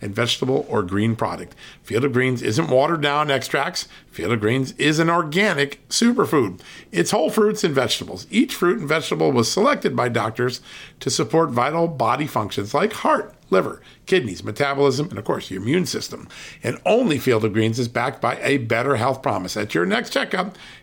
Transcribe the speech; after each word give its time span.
and 0.00 0.14
vegetable 0.14 0.66
or 0.68 0.82
green 0.82 1.16
product. 1.16 1.54
Field 1.82 2.04
of 2.04 2.12
Greens 2.12 2.42
isn't 2.42 2.70
watered 2.70 3.00
down 3.00 3.30
extracts. 3.30 3.88
Field 4.10 4.32
of 4.32 4.40
Greens 4.40 4.72
is 4.72 4.98
an 4.98 5.10
organic 5.10 5.86
superfood. 5.88 6.60
It's 6.90 7.10
whole 7.10 7.30
fruits 7.30 7.64
and 7.64 7.74
vegetables. 7.74 8.26
Each 8.30 8.54
fruit 8.54 8.78
and 8.78 8.88
vegetable 8.88 9.32
was 9.32 9.50
selected 9.50 9.94
by 9.94 10.08
doctors 10.08 10.60
to 11.00 11.10
support 11.10 11.50
vital 11.50 11.88
body 11.88 12.26
functions 12.26 12.74
like 12.74 12.92
heart 12.92 13.34
liver, 13.50 13.80
kidneys, 14.06 14.44
metabolism, 14.44 15.08
and 15.10 15.18
of 15.18 15.24
course, 15.24 15.50
your 15.50 15.60
immune 15.60 15.86
system. 15.86 16.28
And 16.62 16.80
only 16.86 17.18
Field 17.18 17.44
of 17.44 17.52
Greens 17.52 17.78
is 17.78 17.88
backed 17.88 18.20
by 18.20 18.38
a 18.40 18.58
better 18.58 18.96
health 18.96 19.22
promise. 19.22 19.56
At 19.56 19.74
your 19.74 19.86
next 19.86 20.12
checkup, 20.12 20.56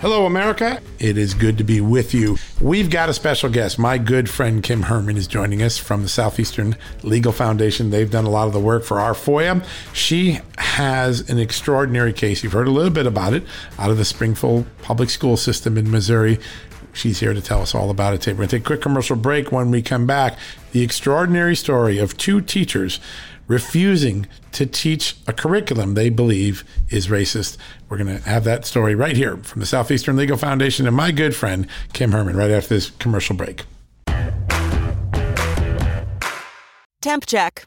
Hello, 0.00 0.24
America. 0.24 0.80
It 0.98 1.18
is 1.18 1.34
good 1.34 1.58
to 1.58 1.64
be 1.64 1.82
with 1.82 2.14
you. 2.14 2.38
We've 2.58 2.88
got 2.88 3.10
a 3.10 3.12
special 3.12 3.50
guest. 3.50 3.78
My 3.78 3.98
good 3.98 4.30
friend 4.30 4.62
Kim 4.62 4.84
Hermann 4.84 5.18
is 5.18 5.26
joining 5.26 5.60
us 5.60 5.76
from 5.76 6.00
the 6.00 6.08
Southeastern 6.08 6.74
Legal 7.02 7.32
Foundation. 7.32 7.90
They've 7.90 8.10
done 8.10 8.24
a 8.24 8.30
lot 8.30 8.46
of 8.46 8.54
the 8.54 8.60
work 8.60 8.82
for 8.82 8.98
our 8.98 9.12
FOIA. 9.12 9.62
She 9.92 10.38
has 10.56 11.28
an 11.28 11.38
extraordinary 11.38 12.14
case. 12.14 12.42
You've 12.42 12.54
heard 12.54 12.66
a 12.66 12.70
little 12.70 12.90
bit 12.90 13.06
about 13.06 13.34
it 13.34 13.44
out 13.78 13.90
of 13.90 13.98
the 13.98 14.06
Springfield 14.06 14.64
public 14.80 15.10
school 15.10 15.36
system 15.36 15.76
in 15.76 15.90
Missouri. 15.90 16.38
She's 16.94 17.20
here 17.20 17.34
to 17.34 17.42
tell 17.42 17.60
us 17.60 17.74
all 17.74 17.90
about 17.90 18.14
it 18.14 18.22
today. 18.22 18.32
We're 18.32 18.38
going 18.38 18.48
to 18.48 18.56
take 18.56 18.64
a 18.64 18.66
quick 18.68 18.80
commercial 18.80 19.16
break. 19.16 19.52
When 19.52 19.70
we 19.70 19.82
come 19.82 20.06
back, 20.06 20.38
the 20.72 20.82
extraordinary 20.82 21.54
story 21.54 21.98
of 21.98 22.16
two 22.16 22.40
teachers 22.40 23.00
refusing 23.50 24.28
to 24.52 24.64
teach 24.64 25.16
a 25.26 25.32
curriculum 25.32 25.94
they 25.94 26.08
believe 26.08 26.62
is 26.88 27.08
racist. 27.08 27.56
We're 27.88 27.98
going 27.98 28.16
to 28.16 28.22
have 28.28 28.44
that 28.44 28.64
story 28.64 28.94
right 28.94 29.16
here 29.16 29.38
from 29.38 29.58
the 29.58 29.66
Southeastern 29.66 30.16
Legal 30.16 30.36
Foundation 30.36 30.86
and 30.86 30.94
my 30.94 31.10
good 31.10 31.34
friend, 31.34 31.66
Kim 31.92 32.12
Hermann, 32.12 32.36
right 32.36 32.52
after 32.52 32.74
this 32.74 32.90
commercial 32.90 33.34
break. 33.34 33.64
Temp 37.02 37.26
check. 37.26 37.66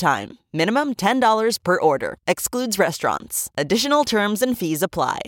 time. 0.01 0.39
Minimum 0.51 0.95
$10 0.95 1.63
per 1.63 1.79
order. 1.79 2.17
Excludes 2.27 2.77
restaurants. 2.77 3.49
Additional 3.57 4.03
terms 4.03 4.41
and 4.41 4.57
fees 4.57 4.83
apply. 4.83 5.21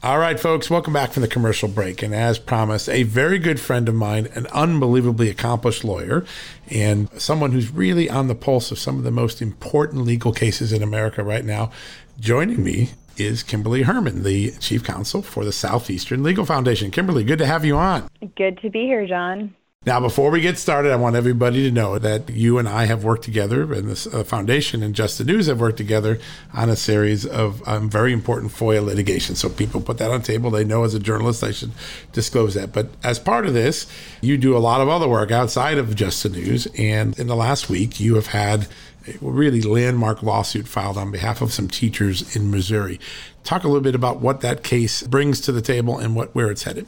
All 0.00 0.20
right, 0.20 0.38
folks, 0.38 0.70
welcome 0.70 0.92
back 0.92 1.10
from 1.10 1.22
the 1.22 1.28
commercial 1.28 1.68
break. 1.68 2.04
And 2.04 2.14
as 2.14 2.38
promised, 2.38 2.88
a 2.88 3.02
very 3.02 3.40
good 3.40 3.58
friend 3.58 3.88
of 3.88 3.96
mine, 3.96 4.28
an 4.34 4.46
unbelievably 4.52 5.28
accomplished 5.28 5.82
lawyer, 5.82 6.24
and 6.70 7.10
someone 7.20 7.50
who's 7.50 7.72
really 7.72 8.08
on 8.08 8.28
the 8.28 8.36
pulse 8.36 8.70
of 8.70 8.78
some 8.78 8.96
of 8.96 9.02
the 9.02 9.10
most 9.10 9.42
important 9.42 10.04
legal 10.04 10.32
cases 10.32 10.72
in 10.72 10.84
America 10.84 11.24
right 11.24 11.44
now. 11.44 11.72
Joining 12.20 12.62
me 12.62 12.90
is 13.16 13.42
Kimberly 13.42 13.82
Hermann, 13.82 14.22
the 14.22 14.52
chief 14.60 14.84
counsel 14.84 15.20
for 15.20 15.44
the 15.44 15.50
Southeastern 15.50 16.22
Legal 16.22 16.44
Foundation. 16.44 16.92
Kimberly, 16.92 17.24
good 17.24 17.40
to 17.40 17.46
have 17.46 17.64
you 17.64 17.76
on. 17.76 18.08
Good 18.36 18.60
to 18.62 18.70
be 18.70 18.82
here, 18.82 19.04
John. 19.04 19.52
Now, 19.88 20.00
before 20.00 20.30
we 20.30 20.42
get 20.42 20.58
started, 20.58 20.92
I 20.92 20.96
want 20.96 21.16
everybody 21.16 21.62
to 21.62 21.70
know 21.70 21.98
that 21.98 22.28
you 22.28 22.58
and 22.58 22.68
I 22.68 22.84
have 22.84 23.04
worked 23.04 23.24
together, 23.24 23.72
and 23.72 23.88
the 23.88 24.18
uh, 24.18 24.22
foundation 24.22 24.82
and 24.82 24.94
Just 24.94 25.16
the 25.16 25.24
News 25.24 25.46
have 25.46 25.60
worked 25.60 25.78
together 25.78 26.18
on 26.52 26.68
a 26.68 26.76
series 26.76 27.24
of 27.24 27.66
um, 27.66 27.88
very 27.88 28.12
important 28.12 28.52
FOIA 28.52 28.84
litigation. 28.84 29.34
So 29.34 29.48
people 29.48 29.80
put 29.80 29.96
that 29.96 30.10
on 30.10 30.20
the 30.20 30.26
table. 30.26 30.50
They 30.50 30.62
know 30.62 30.84
as 30.84 30.92
a 30.92 30.98
journalist 30.98 31.42
I 31.42 31.52
should 31.52 31.70
disclose 32.12 32.52
that. 32.52 32.70
But 32.70 32.88
as 33.02 33.18
part 33.18 33.46
of 33.46 33.54
this, 33.54 33.86
you 34.20 34.36
do 34.36 34.54
a 34.54 34.58
lot 34.58 34.82
of 34.82 34.90
other 34.90 35.08
work 35.08 35.30
outside 35.30 35.78
of 35.78 35.96
Just 35.96 36.22
the 36.22 36.28
News. 36.28 36.68
And 36.76 37.18
in 37.18 37.26
the 37.26 37.34
last 37.34 37.70
week, 37.70 37.98
you 37.98 38.16
have 38.16 38.26
had 38.26 38.68
a 39.06 39.16
really 39.22 39.62
landmark 39.62 40.22
lawsuit 40.22 40.68
filed 40.68 40.98
on 40.98 41.10
behalf 41.10 41.40
of 41.40 41.50
some 41.50 41.66
teachers 41.66 42.36
in 42.36 42.50
Missouri. 42.50 43.00
Talk 43.42 43.64
a 43.64 43.68
little 43.68 43.80
bit 43.80 43.94
about 43.94 44.20
what 44.20 44.42
that 44.42 44.62
case 44.62 45.02
brings 45.02 45.40
to 45.40 45.50
the 45.50 45.62
table 45.62 45.96
and 45.96 46.14
what 46.14 46.34
where 46.34 46.50
it's 46.50 46.64
headed. 46.64 46.86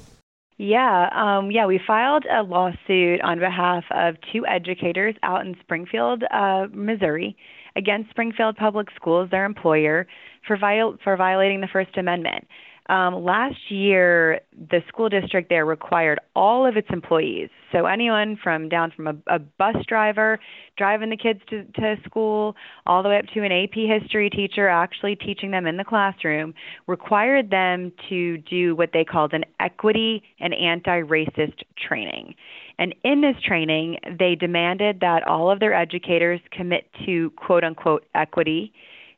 Yeah, 0.62 1.08
um, 1.14 1.50
yeah, 1.50 1.64
we 1.64 1.80
filed 1.86 2.26
a 2.26 2.42
lawsuit 2.42 3.22
on 3.22 3.38
behalf 3.38 3.82
of 3.90 4.16
two 4.30 4.44
educators 4.46 5.14
out 5.22 5.46
in 5.46 5.56
Springfield, 5.62 6.22
uh, 6.30 6.66
Missouri, 6.74 7.34
against 7.76 8.10
Springfield 8.10 8.58
Public 8.58 8.88
Schools, 8.94 9.30
their 9.30 9.46
employer, 9.46 10.06
for 10.46 10.58
viol- 10.58 10.98
for 11.02 11.16
violating 11.16 11.62
the 11.62 11.66
First 11.66 11.96
Amendment. 11.96 12.46
Um, 12.90 13.24
last 13.24 13.70
year, 13.70 14.40
the 14.52 14.80
school 14.88 15.08
district 15.08 15.48
there 15.48 15.64
required 15.64 16.18
all 16.34 16.66
of 16.66 16.76
its 16.76 16.88
employees, 16.90 17.48
so 17.70 17.86
anyone 17.86 18.36
from 18.42 18.68
down 18.68 18.92
from 18.96 19.06
a, 19.06 19.14
a 19.28 19.38
bus 19.38 19.76
driver 19.86 20.40
driving 20.76 21.08
the 21.08 21.16
kids 21.16 21.38
to, 21.50 21.62
to 21.62 21.94
school, 22.04 22.56
all 22.86 23.04
the 23.04 23.08
way 23.08 23.18
up 23.18 23.26
to 23.32 23.44
an 23.44 23.52
AP 23.52 23.74
history 23.74 24.28
teacher 24.28 24.66
actually 24.66 25.14
teaching 25.14 25.52
them 25.52 25.68
in 25.68 25.76
the 25.76 25.84
classroom, 25.84 26.52
required 26.88 27.48
them 27.50 27.92
to 28.08 28.38
do 28.38 28.74
what 28.74 28.90
they 28.92 29.04
called 29.04 29.34
an 29.34 29.44
equity 29.60 30.24
and 30.40 30.52
anti 30.52 31.00
racist 31.02 31.62
training. 31.86 32.34
And 32.80 32.92
in 33.04 33.20
this 33.20 33.36
training, 33.46 33.98
they 34.18 34.34
demanded 34.34 34.98
that 34.98 35.22
all 35.28 35.48
of 35.48 35.60
their 35.60 35.74
educators 35.74 36.40
commit 36.50 36.88
to 37.06 37.30
quote 37.36 37.62
unquote 37.62 38.04
equity, 38.16 38.72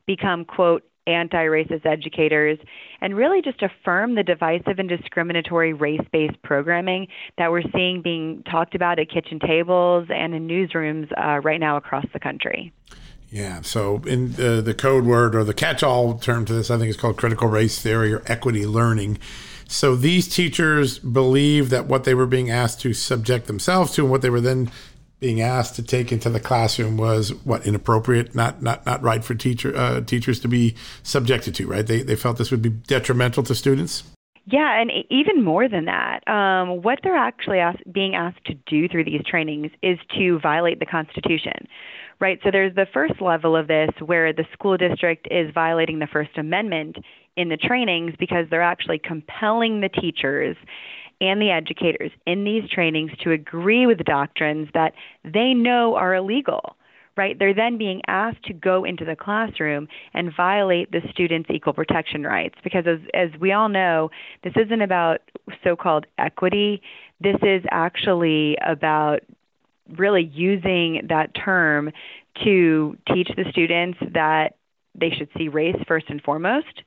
become 0.04 0.44
quote 0.44 0.84
anti 1.06 1.44
racist 1.44 1.86
educators, 1.86 2.58
and 3.00 3.16
really 3.16 3.42
just 3.42 3.62
affirm 3.62 4.14
the 4.14 4.22
divisive 4.22 4.78
and 4.78 4.88
discriminatory 4.88 5.72
race 5.72 6.06
based 6.12 6.40
programming 6.42 7.08
that 7.38 7.50
we're 7.50 7.62
seeing 7.74 8.02
being 8.02 8.42
talked 8.50 8.74
about 8.74 8.98
at 8.98 9.10
kitchen 9.10 9.38
tables 9.38 10.06
and 10.10 10.34
in 10.34 10.46
newsrooms 10.46 11.10
uh, 11.18 11.40
right 11.40 11.60
now 11.60 11.76
across 11.76 12.06
the 12.12 12.20
country. 12.20 12.72
Yeah. 13.32 13.62
So, 13.62 14.02
in 14.06 14.32
the, 14.32 14.60
the 14.60 14.74
code 14.74 15.06
word 15.06 15.34
or 15.34 15.42
the 15.42 15.54
catch 15.54 15.82
all 15.82 16.18
term 16.18 16.44
to 16.44 16.52
this, 16.52 16.70
I 16.70 16.76
think 16.76 16.90
it's 16.90 17.00
called 17.00 17.16
critical 17.16 17.48
race 17.48 17.80
theory 17.80 18.12
or 18.12 18.22
equity 18.26 18.66
learning. 18.66 19.18
So, 19.66 19.96
these 19.96 20.28
teachers 20.28 20.98
believe 20.98 21.70
that 21.70 21.86
what 21.86 22.04
they 22.04 22.14
were 22.14 22.26
being 22.26 22.50
asked 22.50 22.82
to 22.82 22.92
subject 22.92 23.46
themselves 23.46 23.92
to 23.92 24.02
and 24.02 24.10
what 24.10 24.20
they 24.20 24.28
were 24.28 24.42
then 24.42 24.70
being 25.22 25.40
asked 25.40 25.76
to 25.76 25.82
take 25.82 26.12
into 26.12 26.28
the 26.28 26.40
classroom 26.40 26.98
was 26.98 27.32
what 27.44 27.64
inappropriate, 27.64 28.34
not 28.34 28.60
not 28.60 28.84
not 28.84 29.00
right 29.02 29.24
for 29.24 29.34
teacher 29.34 29.74
uh, 29.74 30.02
teachers 30.02 30.40
to 30.40 30.48
be 30.48 30.74
subjected 31.02 31.54
to. 31.54 31.66
Right? 31.66 31.86
They 31.86 32.02
they 32.02 32.16
felt 32.16 32.36
this 32.36 32.50
would 32.50 32.60
be 32.60 32.68
detrimental 32.68 33.44
to 33.44 33.54
students. 33.54 34.02
Yeah, 34.44 34.80
and 34.80 34.90
even 35.08 35.44
more 35.44 35.68
than 35.68 35.84
that, 35.84 36.26
um, 36.26 36.82
what 36.82 36.98
they're 37.04 37.16
actually 37.16 37.60
ask, 37.60 37.78
being 37.92 38.16
asked 38.16 38.44
to 38.46 38.54
do 38.66 38.88
through 38.88 39.04
these 39.04 39.22
trainings 39.24 39.70
is 39.84 39.98
to 40.18 40.40
violate 40.40 40.80
the 40.80 40.86
Constitution, 40.86 41.68
right? 42.20 42.40
So 42.42 42.50
there's 42.50 42.74
the 42.74 42.88
first 42.92 43.20
level 43.20 43.54
of 43.54 43.68
this 43.68 43.90
where 44.04 44.32
the 44.32 44.44
school 44.52 44.76
district 44.76 45.28
is 45.30 45.54
violating 45.54 46.00
the 46.00 46.08
First 46.12 46.36
Amendment 46.36 46.96
in 47.36 47.50
the 47.50 47.56
trainings 47.56 48.14
because 48.18 48.46
they're 48.50 48.62
actually 48.62 48.98
compelling 48.98 49.80
the 49.80 49.88
teachers 49.88 50.56
and 51.22 51.40
the 51.40 51.50
educators 51.50 52.10
in 52.26 52.44
these 52.44 52.68
trainings 52.68 53.12
to 53.22 53.30
agree 53.30 53.86
with 53.86 53.98
doctrines 53.98 54.68
that 54.74 54.92
they 55.24 55.54
know 55.54 55.94
are 55.94 56.14
illegal 56.14 56.76
right? 57.14 57.38
They're 57.38 57.52
then 57.52 57.76
being 57.76 58.00
asked 58.06 58.42
to 58.44 58.54
go 58.54 58.84
into 58.84 59.04
the 59.04 59.14
classroom 59.14 59.86
and 60.14 60.34
violate 60.34 60.90
the 60.92 61.02
students' 61.10 61.50
equal 61.50 61.74
protection 61.74 62.22
rights 62.22 62.54
because, 62.64 62.86
as, 62.86 63.00
as 63.12 63.28
we 63.38 63.52
all 63.52 63.68
know, 63.68 64.10
this 64.42 64.54
isn't 64.56 64.80
about 64.80 65.20
so 65.62 65.76
called 65.76 66.06
equity. 66.16 66.80
This 67.20 67.36
is 67.42 67.62
actually 67.70 68.56
about 68.66 69.20
really 69.98 70.24
using 70.32 71.06
that 71.10 71.34
term 71.34 71.92
to 72.44 72.96
teach 73.12 73.28
the 73.36 73.44
students 73.50 73.98
that 74.14 74.54
they 74.94 75.10
should 75.10 75.28
see 75.36 75.48
race 75.48 75.76
first 75.86 76.06
and 76.08 76.22
foremost 76.22 76.82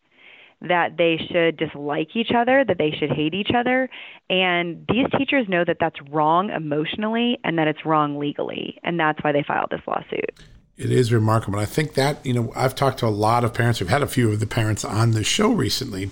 that 0.62 0.98
they 0.98 1.18
should 1.32 1.58
dislike 1.58 2.16
each 2.16 2.32
other, 2.36 2.64
that 2.66 2.78
they 2.78 2.92
should 2.92 3.12
hate 3.12 3.34
each 3.34 3.52
other. 3.56 3.90
And 4.30 4.86
these 4.90 5.08
teachers 5.18 5.48
know 5.48 5.64
that 5.66 5.78
that's 5.80 5.98
wrong 6.10 6.50
emotionally 6.50 7.40
and 7.44 7.58
that 7.58 7.68
it's 7.68 7.86
wrong 7.86 8.18
legally. 8.18 8.80
And 8.84 9.00
that's 9.00 9.24
why 9.24 9.32
they 9.32 9.44
filed 9.48 9.70
this 9.72 9.82
lawsuit. 9.88 10.32
It 10.78 10.92
is 10.92 11.14
remarkable. 11.14 11.60
I 11.60 11.66
think 11.66 11.94
that, 11.94 12.26
you 12.26 12.34
know, 12.34 12.52
I've 12.56 12.76
talked 12.76 13.00
to 13.00 13.06
a 13.06 13.08
lot 13.08 13.44
of 13.44 13.54
parents. 13.54 13.80
We've 13.80 13.90
had 13.90 14.04
a 14.04 14.08
few 14.08 14.32
of 14.32 14.40
the 14.40 14.48
parents 14.48 14.84
on 14.84 15.12
the 15.12 15.24
show 15.24 15.52
recently. 15.52 16.12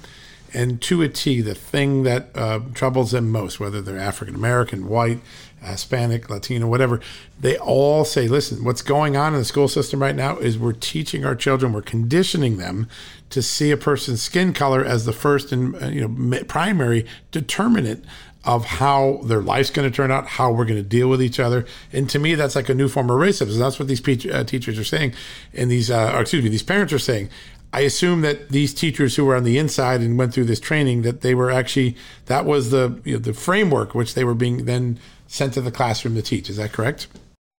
And 0.54 0.82
to 0.84 1.02
a 1.02 1.10
T, 1.10 1.42
the 1.42 1.56
thing 1.56 2.04
that 2.04 2.30
uh, 2.36 2.60
troubles 2.74 3.12
them 3.12 3.30
most, 3.32 3.60
whether 3.60 3.82
they're 3.82 3.98
African 3.98 4.36
American, 4.36 4.88
white, 4.88 5.20
Hispanic, 5.62 6.30
Latino, 6.30 6.68
whatever, 6.68 7.00
they 7.40 7.58
all 7.58 8.06
say, 8.06 8.28
listen, 8.28 8.64
what's 8.64 8.82
going 8.82 9.18
on 9.18 9.34
in 9.34 9.40
the 9.40 9.46
school 9.46 9.68
system 9.68 10.02
right 10.02 10.16
now 10.16 10.38
is 10.38 10.58
we're 10.58 10.74
teaching 10.74 11.26
our 11.26 11.36
children, 11.36 11.74
we're 11.74 11.82
conditioning 11.82 12.58
them 12.58 12.88
to 13.30 13.42
see 13.42 13.72
a 13.72 13.78
person's 13.78 14.22
skin 14.22 14.54
color 14.54 14.84
as 14.86 15.06
the 15.06 15.14
first 15.14 15.52
and 15.52 15.76
uh, 15.82 15.88
you 15.88 16.08
know 16.08 16.44
primary 16.44 17.06
determinant 17.32 18.06
of 18.46 18.66
how 18.66 19.22
their 19.24 19.42
life's 19.42 19.70
going 19.70 19.90
to 19.90 19.96
turn 19.96 20.12
out, 20.12 20.28
how 20.28 20.52
we're 20.52 20.66
going 20.66 20.76
to 20.76 20.84
deal 20.84 21.08
with 21.08 21.22
each 21.22 21.40
other. 21.40 21.66
And 21.94 22.10
to 22.10 22.20
me, 22.20 22.36
that's 22.36 22.56
like 22.58 22.68
a 22.68 22.74
new 22.74 22.90
form 22.90 23.10
of 23.10 23.18
racism. 23.18 23.58
That's 23.58 23.80
what 23.80 23.88
these 23.88 24.02
pe- 24.02 24.30
uh, 24.30 24.44
teachers 24.44 24.78
are 24.78 24.84
saying, 24.84 25.14
and 25.54 25.72
these, 25.72 25.90
uh, 25.90 26.18
excuse 26.20 26.44
me, 26.44 26.50
these 26.50 26.64
parents 26.64 26.92
are 26.94 27.00
saying. 27.00 27.30
I 27.74 27.82
assume 27.82 28.22
that 28.22 28.50
these 28.50 28.72
teachers 28.72 29.16
who 29.16 29.26
were 29.26 29.36
on 29.36 29.44
the 29.44 29.58
inside 29.58 30.02
and 30.02 30.18
went 30.18 30.34
through 30.34 30.46
this 30.46 30.60
training, 30.60 31.02
that 31.02 31.22
they 31.22 31.34
were 31.34 31.50
actually 31.50 31.98
that 32.28 32.46
was 32.46 32.70
the 32.70 33.02
you 33.04 33.14
know, 33.14 33.20
the 33.20 33.34
framework 33.34 33.96
which 33.96 34.14
they 34.14 34.24
were 34.24 34.36
being 34.36 34.66
then 34.66 35.00
sent 35.28 35.56
to 35.56 35.62
the 35.62 35.72
classroom 35.72 36.14
to 36.14 36.22
teach. 36.22 36.50
Is 36.52 36.58
that 36.58 36.72
correct? 36.72 37.08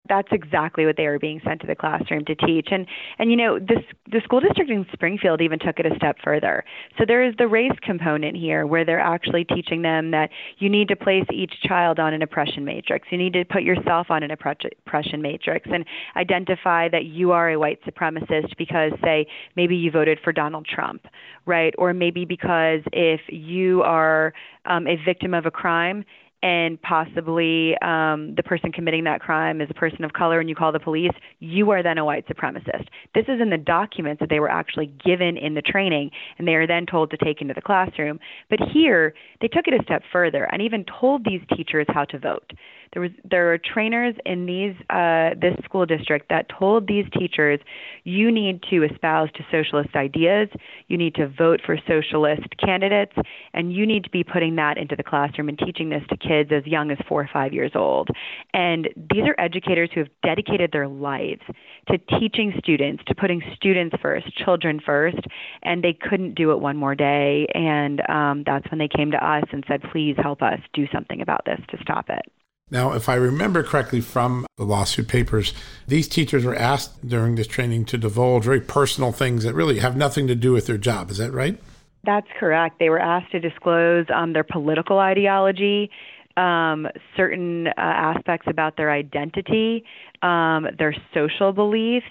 That's 0.08 0.28
exactly 0.32 0.84
what 0.86 0.96
they 0.96 1.06
were 1.06 1.18
being 1.18 1.40
sent 1.44 1.60
to 1.62 1.66
the 1.66 1.74
classroom 1.74 2.24
to 2.26 2.34
teach. 2.34 2.68
And 2.70 2.86
and 3.18 3.30
you 3.30 3.36
know 3.36 3.58
this 3.58 3.84
the 4.10 4.20
school 4.22 4.40
district 4.40 4.70
in 4.70 4.86
Springfield 4.92 5.40
even 5.40 5.58
took 5.58 5.78
it 5.78 5.86
a 5.86 5.94
step 5.96 6.16
further. 6.22 6.64
So 6.98 7.04
there 7.06 7.24
is 7.24 7.34
the 7.38 7.48
race 7.48 7.76
component 7.82 8.36
here 8.36 8.66
where 8.66 8.84
they're 8.84 9.00
actually 9.00 9.44
teaching 9.44 9.82
them 9.82 10.10
that 10.10 10.30
you 10.58 10.68
need 10.68 10.88
to 10.88 10.96
place 10.96 11.26
each 11.32 11.54
child 11.62 11.98
on 11.98 12.12
an 12.12 12.22
oppression 12.22 12.64
matrix. 12.64 13.08
You 13.10 13.18
need 13.18 13.32
to 13.34 13.44
put 13.44 13.62
yourself 13.62 14.08
on 14.10 14.22
an 14.22 14.30
oppression 14.30 15.22
matrix 15.22 15.68
and 15.72 15.84
identify 16.16 16.88
that 16.88 17.04
you 17.04 17.32
are 17.32 17.50
a 17.50 17.58
white 17.58 17.80
supremacist 17.84 18.56
because 18.58 18.92
say 19.02 19.26
maybe 19.56 19.76
you 19.76 19.90
voted 19.90 20.18
for 20.22 20.32
Donald 20.32 20.66
Trump 20.66 21.06
right? 21.46 21.74
Or 21.78 21.92
maybe 21.92 22.24
because 22.24 22.80
if 22.92 23.20
you 23.28 23.82
are 23.82 24.32
um, 24.66 24.86
a 24.86 24.96
victim 25.04 25.34
of 25.34 25.46
a 25.46 25.50
crime 25.50 26.04
and 26.44 26.80
possibly 26.82 27.74
um, 27.80 28.34
the 28.36 28.42
person 28.44 28.70
committing 28.70 29.04
that 29.04 29.18
crime 29.18 29.62
is 29.62 29.68
a 29.70 29.74
person 29.74 30.04
of 30.04 30.12
color 30.12 30.40
and 30.40 30.48
you 30.50 30.54
call 30.54 30.72
the 30.72 30.78
police, 30.78 31.10
you 31.40 31.70
are 31.70 31.82
then 31.82 31.96
a 31.96 32.04
white 32.04 32.28
supremacist. 32.28 32.86
This 33.14 33.24
is 33.28 33.40
in 33.40 33.48
the 33.48 33.56
documents 33.56 34.20
that 34.20 34.28
they 34.28 34.40
were 34.40 34.50
actually 34.50 34.92
given 35.02 35.38
in 35.38 35.54
the 35.54 35.62
training 35.62 36.10
and 36.36 36.46
they 36.46 36.54
are 36.54 36.66
then 36.66 36.84
told 36.84 37.10
to 37.12 37.16
take 37.16 37.40
into 37.40 37.54
the 37.54 37.62
classroom. 37.62 38.20
But 38.50 38.58
here, 38.74 39.14
they 39.40 39.48
took 39.48 39.66
it 39.66 39.80
a 39.80 39.82
step 39.84 40.02
further 40.12 40.44
and 40.52 40.60
even 40.60 40.84
told 41.00 41.24
these 41.24 41.40
teachers 41.56 41.86
how 41.88 42.04
to 42.04 42.18
vote. 42.18 42.52
There 42.94 43.02
was 43.02 43.10
there 43.28 43.52
are 43.52 43.58
trainers 43.58 44.14
in 44.24 44.46
these 44.46 44.74
uh, 44.88 45.30
this 45.40 45.56
school 45.64 45.84
district 45.84 46.28
that 46.30 46.46
told 46.48 46.86
these 46.86 47.04
teachers, 47.18 47.58
you 48.04 48.30
need 48.30 48.62
to 48.70 48.84
espouse 48.84 49.30
to 49.32 49.44
socialist 49.50 49.96
ideas, 49.96 50.48
you 50.86 50.96
need 50.96 51.16
to 51.16 51.26
vote 51.26 51.60
for 51.66 51.76
socialist 51.88 52.46
candidates, 52.64 53.12
and 53.52 53.72
you 53.72 53.84
need 53.84 54.04
to 54.04 54.10
be 54.10 54.22
putting 54.22 54.54
that 54.56 54.78
into 54.78 54.94
the 54.94 55.02
classroom 55.02 55.48
and 55.48 55.58
teaching 55.58 55.88
this 55.88 56.04
to 56.08 56.16
kids 56.16 56.50
as 56.52 56.64
young 56.66 56.92
as 56.92 56.98
four 57.08 57.20
or 57.20 57.28
five 57.32 57.52
years 57.52 57.72
old. 57.74 58.08
And 58.52 58.88
these 58.96 59.24
are 59.26 59.34
educators 59.38 59.90
who 59.92 60.00
have 60.00 60.10
dedicated 60.24 60.70
their 60.70 60.86
lives 60.86 61.42
to 61.88 61.98
teaching 62.20 62.54
students, 62.58 63.02
to 63.08 63.14
putting 63.14 63.42
students 63.56 63.96
first, 64.00 64.32
children 64.36 64.80
first, 64.84 65.18
and 65.64 65.82
they 65.82 65.92
couldn't 65.92 66.34
do 66.34 66.52
it 66.52 66.60
one 66.60 66.76
more 66.76 66.94
day. 66.94 67.48
And 67.54 68.08
um, 68.08 68.44
that's 68.46 68.70
when 68.70 68.78
they 68.78 68.88
came 68.88 69.10
to 69.10 69.26
us 69.26 69.44
and 69.50 69.64
said, 69.66 69.82
please 69.90 70.14
help 70.22 70.42
us 70.42 70.60
do 70.72 70.86
something 70.92 71.20
about 71.20 71.44
this 71.44 71.58
to 71.70 71.78
stop 71.82 72.08
it. 72.08 72.22
Now, 72.70 72.92
if 72.92 73.08
I 73.08 73.14
remember 73.14 73.62
correctly 73.62 74.00
from 74.00 74.46
the 74.56 74.64
lawsuit 74.64 75.06
papers, 75.06 75.52
these 75.86 76.08
teachers 76.08 76.44
were 76.44 76.54
asked 76.54 77.06
during 77.06 77.34
this 77.34 77.46
training 77.46 77.84
to 77.86 77.98
divulge 77.98 78.44
very 78.44 78.60
personal 78.60 79.12
things 79.12 79.44
that 79.44 79.54
really 79.54 79.80
have 79.80 79.96
nothing 79.96 80.26
to 80.28 80.34
do 80.34 80.52
with 80.52 80.66
their 80.66 80.78
job. 80.78 81.10
Is 81.10 81.18
that 81.18 81.32
right? 81.32 81.60
That's 82.04 82.26
correct. 82.38 82.78
They 82.78 82.90
were 82.90 82.98
asked 82.98 83.32
to 83.32 83.40
disclose 83.40 84.06
um, 84.14 84.32
their 84.32 84.44
political 84.44 84.98
ideology 84.98 85.90
um, 86.36 86.86
certain 87.16 87.68
uh, 87.68 87.72
aspects 87.76 88.46
about 88.48 88.76
their 88.76 88.90
identity, 88.90 89.84
um, 90.22 90.66
their 90.78 90.94
social 91.12 91.52
beliefs, 91.52 92.06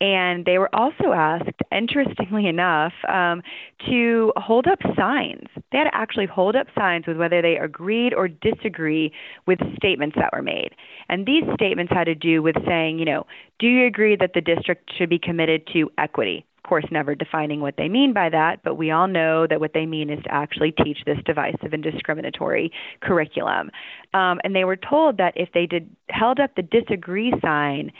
and 0.00 0.44
they 0.44 0.58
were 0.58 0.74
also 0.74 1.12
asked, 1.12 1.60
interestingly 1.70 2.46
enough, 2.46 2.92
um, 3.08 3.42
to 3.88 4.32
hold 4.36 4.66
up 4.66 4.78
signs. 4.96 5.46
They 5.72 5.78
had 5.78 5.84
to 5.84 5.94
actually 5.94 6.26
hold 6.26 6.56
up 6.56 6.66
signs 6.76 7.06
with 7.06 7.16
whether 7.16 7.42
they 7.42 7.56
agreed 7.56 8.14
or 8.14 8.28
disagree 8.28 9.12
with 9.46 9.58
statements 9.76 10.16
that 10.18 10.30
were 10.32 10.42
made. 10.42 10.70
And 11.08 11.26
these 11.26 11.44
statements 11.54 11.92
had 11.92 12.04
to 12.04 12.14
do 12.14 12.42
with 12.42 12.56
saying, 12.66 12.98
you 12.98 13.04
know, 13.04 13.26
do 13.58 13.66
you 13.66 13.86
agree 13.86 14.16
that 14.16 14.32
the 14.34 14.40
district 14.40 14.90
should 14.96 15.10
be 15.10 15.18
committed 15.18 15.66
to 15.72 15.90
equity? 15.98 16.44
Course, 16.66 16.84
never 16.90 17.14
defining 17.14 17.60
what 17.60 17.74
they 17.76 17.88
mean 17.88 18.12
by 18.12 18.28
that, 18.28 18.60
but 18.62 18.74
we 18.74 18.90
all 18.90 19.08
know 19.08 19.46
that 19.46 19.60
what 19.60 19.72
they 19.72 19.86
mean 19.86 20.10
is 20.10 20.22
to 20.24 20.32
actually 20.32 20.72
teach 20.84 20.98
this 21.06 21.18
divisive 21.24 21.72
and 21.72 21.82
discriminatory 21.82 22.70
curriculum. 23.00 23.70
Um, 24.14 24.40
and 24.44 24.54
they 24.54 24.64
were 24.64 24.76
told 24.76 25.18
that 25.18 25.32
if 25.36 25.48
they 25.54 25.66
did 25.66 25.88
held 26.10 26.40
up 26.40 26.54
the 26.54 26.62
disagree 26.62 27.32
sign, 27.42 27.92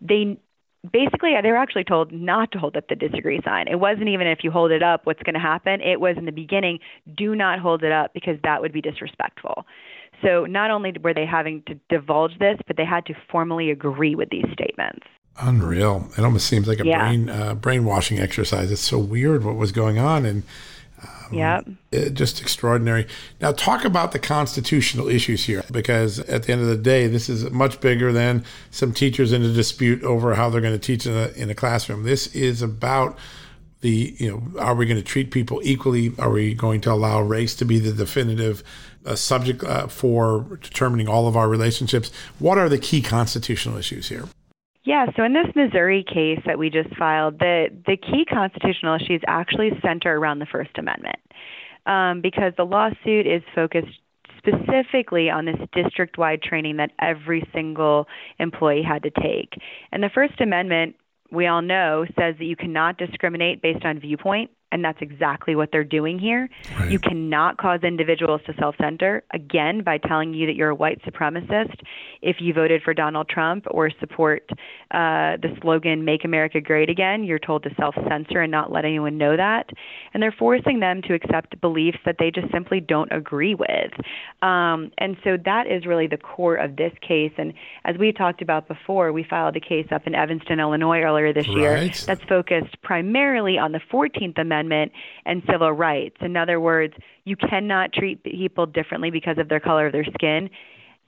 they 0.00 0.38
basically 0.92 1.32
they 1.42 1.50
were 1.50 1.56
actually 1.56 1.84
told 1.84 2.12
not 2.12 2.52
to 2.52 2.58
hold 2.58 2.76
up 2.76 2.88
the 2.88 2.94
disagree 2.94 3.40
sign. 3.44 3.68
It 3.68 3.80
wasn't 3.80 4.08
even 4.08 4.26
if 4.26 4.40
you 4.42 4.50
hold 4.50 4.70
it 4.70 4.82
up, 4.82 5.06
what's 5.06 5.22
going 5.22 5.34
to 5.34 5.40
happen. 5.40 5.80
It 5.80 6.00
was 6.00 6.16
in 6.18 6.26
the 6.26 6.32
beginning, 6.32 6.78
do 7.16 7.34
not 7.34 7.58
hold 7.58 7.82
it 7.82 7.92
up 7.92 8.12
because 8.12 8.36
that 8.42 8.60
would 8.60 8.72
be 8.72 8.80
disrespectful. 8.80 9.64
So 10.22 10.44
not 10.44 10.70
only 10.70 10.92
were 11.02 11.14
they 11.14 11.26
having 11.26 11.62
to 11.66 11.78
divulge 11.88 12.38
this, 12.38 12.58
but 12.66 12.76
they 12.76 12.84
had 12.84 13.06
to 13.06 13.14
formally 13.30 13.70
agree 13.70 14.14
with 14.14 14.30
these 14.30 14.46
statements. 14.52 15.06
Unreal. 15.38 16.08
It 16.16 16.24
almost 16.24 16.46
seems 16.46 16.68
like 16.68 16.78
a 16.80 16.86
yeah. 16.86 17.00
brain 17.00 17.28
uh, 17.28 17.54
brainwashing 17.54 18.20
exercise. 18.20 18.70
It's 18.70 18.80
so 18.80 18.98
weird 18.98 19.44
what 19.44 19.56
was 19.56 19.72
going 19.72 19.98
on, 19.98 20.24
and 20.24 20.44
um, 21.02 21.34
yeah, 21.34 21.60
just 22.12 22.40
extraordinary. 22.40 23.08
Now, 23.40 23.50
talk 23.50 23.84
about 23.84 24.12
the 24.12 24.20
constitutional 24.20 25.08
issues 25.08 25.44
here, 25.44 25.64
because 25.72 26.20
at 26.20 26.44
the 26.44 26.52
end 26.52 26.62
of 26.62 26.68
the 26.68 26.76
day, 26.76 27.08
this 27.08 27.28
is 27.28 27.50
much 27.50 27.80
bigger 27.80 28.12
than 28.12 28.44
some 28.70 28.92
teachers 28.92 29.32
in 29.32 29.42
a 29.42 29.52
dispute 29.52 30.04
over 30.04 30.36
how 30.36 30.50
they're 30.50 30.60
going 30.60 30.72
to 30.72 30.78
teach 30.78 31.04
in 31.04 31.14
a, 31.14 31.28
in 31.30 31.50
a 31.50 31.54
classroom. 31.54 32.04
This 32.04 32.28
is 32.28 32.62
about 32.62 33.18
the 33.80 34.14
you 34.18 34.30
know, 34.30 34.60
are 34.60 34.74
we 34.76 34.86
going 34.86 34.96
to 34.96 35.02
treat 35.02 35.32
people 35.32 35.60
equally? 35.64 36.12
Are 36.18 36.30
we 36.30 36.54
going 36.54 36.80
to 36.82 36.92
allow 36.92 37.20
race 37.20 37.56
to 37.56 37.64
be 37.64 37.80
the 37.80 37.92
definitive 37.92 38.62
uh, 39.04 39.16
subject 39.16 39.64
uh, 39.64 39.88
for 39.88 40.58
determining 40.62 41.08
all 41.08 41.26
of 41.26 41.36
our 41.36 41.48
relationships? 41.48 42.12
What 42.38 42.56
are 42.56 42.68
the 42.68 42.78
key 42.78 43.02
constitutional 43.02 43.76
issues 43.76 44.08
here? 44.08 44.28
Yeah, 44.84 45.06
so 45.16 45.24
in 45.24 45.32
this 45.32 45.46
Missouri 45.56 46.04
case 46.04 46.40
that 46.44 46.58
we 46.58 46.68
just 46.68 46.94
filed, 46.96 47.38
the, 47.38 47.68
the 47.86 47.96
key 47.96 48.26
constitutional 48.26 48.96
issues 48.96 49.22
actually 49.26 49.70
center 49.82 50.14
around 50.14 50.40
the 50.40 50.46
First 50.46 50.76
Amendment 50.76 51.16
um, 51.86 52.20
because 52.20 52.52
the 52.56 52.64
lawsuit 52.64 53.26
is 53.26 53.42
focused 53.54 53.98
specifically 54.36 55.30
on 55.30 55.46
this 55.46 55.56
district 55.72 56.18
wide 56.18 56.42
training 56.42 56.76
that 56.76 56.90
every 57.00 57.48
single 57.54 58.06
employee 58.38 58.82
had 58.82 59.02
to 59.04 59.10
take. 59.10 59.54
And 59.90 60.02
the 60.02 60.10
First 60.14 60.38
Amendment, 60.40 60.96
we 61.32 61.46
all 61.46 61.62
know, 61.62 62.04
says 62.18 62.34
that 62.38 62.44
you 62.44 62.56
cannot 62.56 62.98
discriminate 62.98 63.62
based 63.62 63.86
on 63.86 63.98
viewpoint 64.00 64.50
and 64.74 64.84
that's 64.84 64.98
exactly 65.00 65.54
what 65.54 65.70
they're 65.70 65.84
doing 65.84 66.18
here. 66.18 66.50
Right. 66.76 66.90
You 66.90 66.98
cannot 66.98 67.58
cause 67.58 67.84
individuals 67.84 68.40
to 68.46 68.54
self 68.58 68.74
center, 68.76 69.22
again, 69.32 69.84
by 69.84 69.98
telling 69.98 70.34
you 70.34 70.46
that 70.48 70.56
you're 70.56 70.70
a 70.70 70.74
white 70.74 71.00
supremacist 71.04 71.76
if 72.22 72.38
you 72.40 72.52
voted 72.52 72.82
for 72.82 72.92
Donald 72.92 73.28
Trump 73.28 73.66
or 73.70 73.88
support 74.00 74.50
uh, 74.90 75.38
the 75.40 75.56
slogan, 75.62 76.04
Make 76.04 76.24
America 76.24 76.60
Great 76.60 76.90
Again. 76.90 77.22
You're 77.22 77.38
told 77.38 77.62
to 77.62 77.70
self 77.76 77.94
censor 78.08 78.40
and 78.40 78.50
not 78.50 78.72
let 78.72 78.84
anyone 78.84 79.16
know 79.16 79.36
that. 79.36 79.70
And 80.12 80.20
they're 80.20 80.34
forcing 80.36 80.80
them 80.80 81.02
to 81.02 81.14
accept 81.14 81.60
beliefs 81.60 81.98
that 82.04 82.16
they 82.18 82.32
just 82.32 82.50
simply 82.50 82.80
don't 82.80 83.12
agree 83.12 83.54
with. 83.54 83.92
Um, 84.42 84.90
and 84.98 85.16
so 85.22 85.36
that 85.44 85.68
is 85.68 85.86
really 85.86 86.08
the 86.08 86.16
core 86.16 86.56
of 86.56 86.74
this 86.74 86.92
case. 87.00 87.32
And 87.38 87.54
as 87.84 87.96
we 87.96 88.10
talked 88.10 88.42
about 88.42 88.66
before, 88.66 89.12
we 89.12 89.22
filed 89.22 89.54
a 89.54 89.60
case 89.60 89.86
up 89.92 90.08
in 90.08 90.16
Evanston, 90.16 90.58
Illinois 90.58 91.02
earlier 91.02 91.32
this 91.32 91.46
right. 91.46 91.56
year 91.56 91.90
that's 92.06 92.24
focused 92.24 92.82
primarily 92.82 93.56
on 93.56 93.70
the 93.70 93.80
14th 93.92 94.36
Amendment 94.36 94.63
Amendment 94.64 94.92
and 95.26 95.42
civil 95.50 95.72
rights. 95.72 96.16
In 96.20 96.36
other 96.36 96.60
words, 96.60 96.94
you 97.24 97.36
cannot 97.36 97.92
treat 97.92 98.22
people 98.22 98.66
differently 98.66 99.10
because 99.10 99.38
of 99.38 99.48
their 99.48 99.60
color 99.60 99.86
of 99.86 99.92
their 99.92 100.04
skin. 100.04 100.50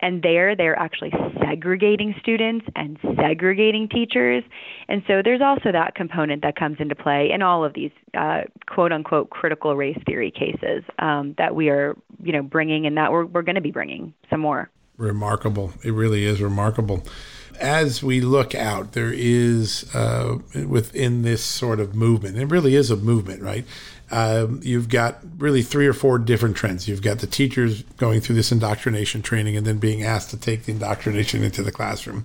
And 0.00 0.22
there, 0.22 0.54
they're 0.54 0.78
actually 0.78 1.10
segregating 1.40 2.14
students 2.20 2.66
and 2.76 2.98
segregating 3.18 3.88
teachers. 3.88 4.44
And 4.88 5.02
so 5.06 5.22
there's 5.24 5.40
also 5.40 5.72
that 5.72 5.94
component 5.94 6.42
that 6.42 6.54
comes 6.54 6.76
into 6.80 6.94
play 6.94 7.30
in 7.32 7.40
all 7.40 7.64
of 7.64 7.72
these 7.72 7.92
uh, 8.12 8.42
quote 8.66 8.92
unquote 8.92 9.30
critical 9.30 9.74
race 9.74 9.98
theory 10.04 10.30
cases 10.30 10.84
um, 10.98 11.34
that 11.38 11.54
we 11.54 11.70
are, 11.70 11.96
you 12.22 12.32
know, 12.32 12.42
bringing 12.42 12.86
and 12.86 12.98
that 12.98 13.10
we're, 13.10 13.24
we're 13.24 13.40
going 13.40 13.54
to 13.54 13.62
be 13.62 13.70
bringing 13.70 14.12
some 14.28 14.40
more. 14.40 14.70
Remarkable. 14.98 15.72
It 15.82 15.92
really 15.92 16.26
is 16.26 16.42
remarkable 16.42 17.02
as 17.60 18.02
we 18.02 18.20
look 18.20 18.54
out, 18.54 18.92
there 18.92 19.12
is 19.12 19.94
uh, 19.94 20.38
within 20.66 21.22
this 21.22 21.44
sort 21.44 21.80
of 21.80 21.94
movement, 21.94 22.38
it 22.38 22.46
really 22.46 22.74
is 22.74 22.90
a 22.90 22.96
movement, 22.96 23.42
right? 23.42 23.64
Um, 24.10 24.60
you've 24.62 24.88
got 24.88 25.18
really 25.38 25.62
three 25.62 25.86
or 25.86 25.92
four 25.92 26.18
different 26.18 26.56
trends. 26.56 26.86
You've 26.86 27.02
got 27.02 27.18
the 27.18 27.26
teachers 27.26 27.82
going 27.96 28.20
through 28.20 28.36
this 28.36 28.52
indoctrination 28.52 29.22
training 29.22 29.56
and 29.56 29.66
then 29.66 29.78
being 29.78 30.04
asked 30.04 30.30
to 30.30 30.36
take 30.36 30.64
the 30.64 30.72
indoctrination 30.72 31.42
into 31.42 31.62
the 31.62 31.72
classroom. 31.72 32.24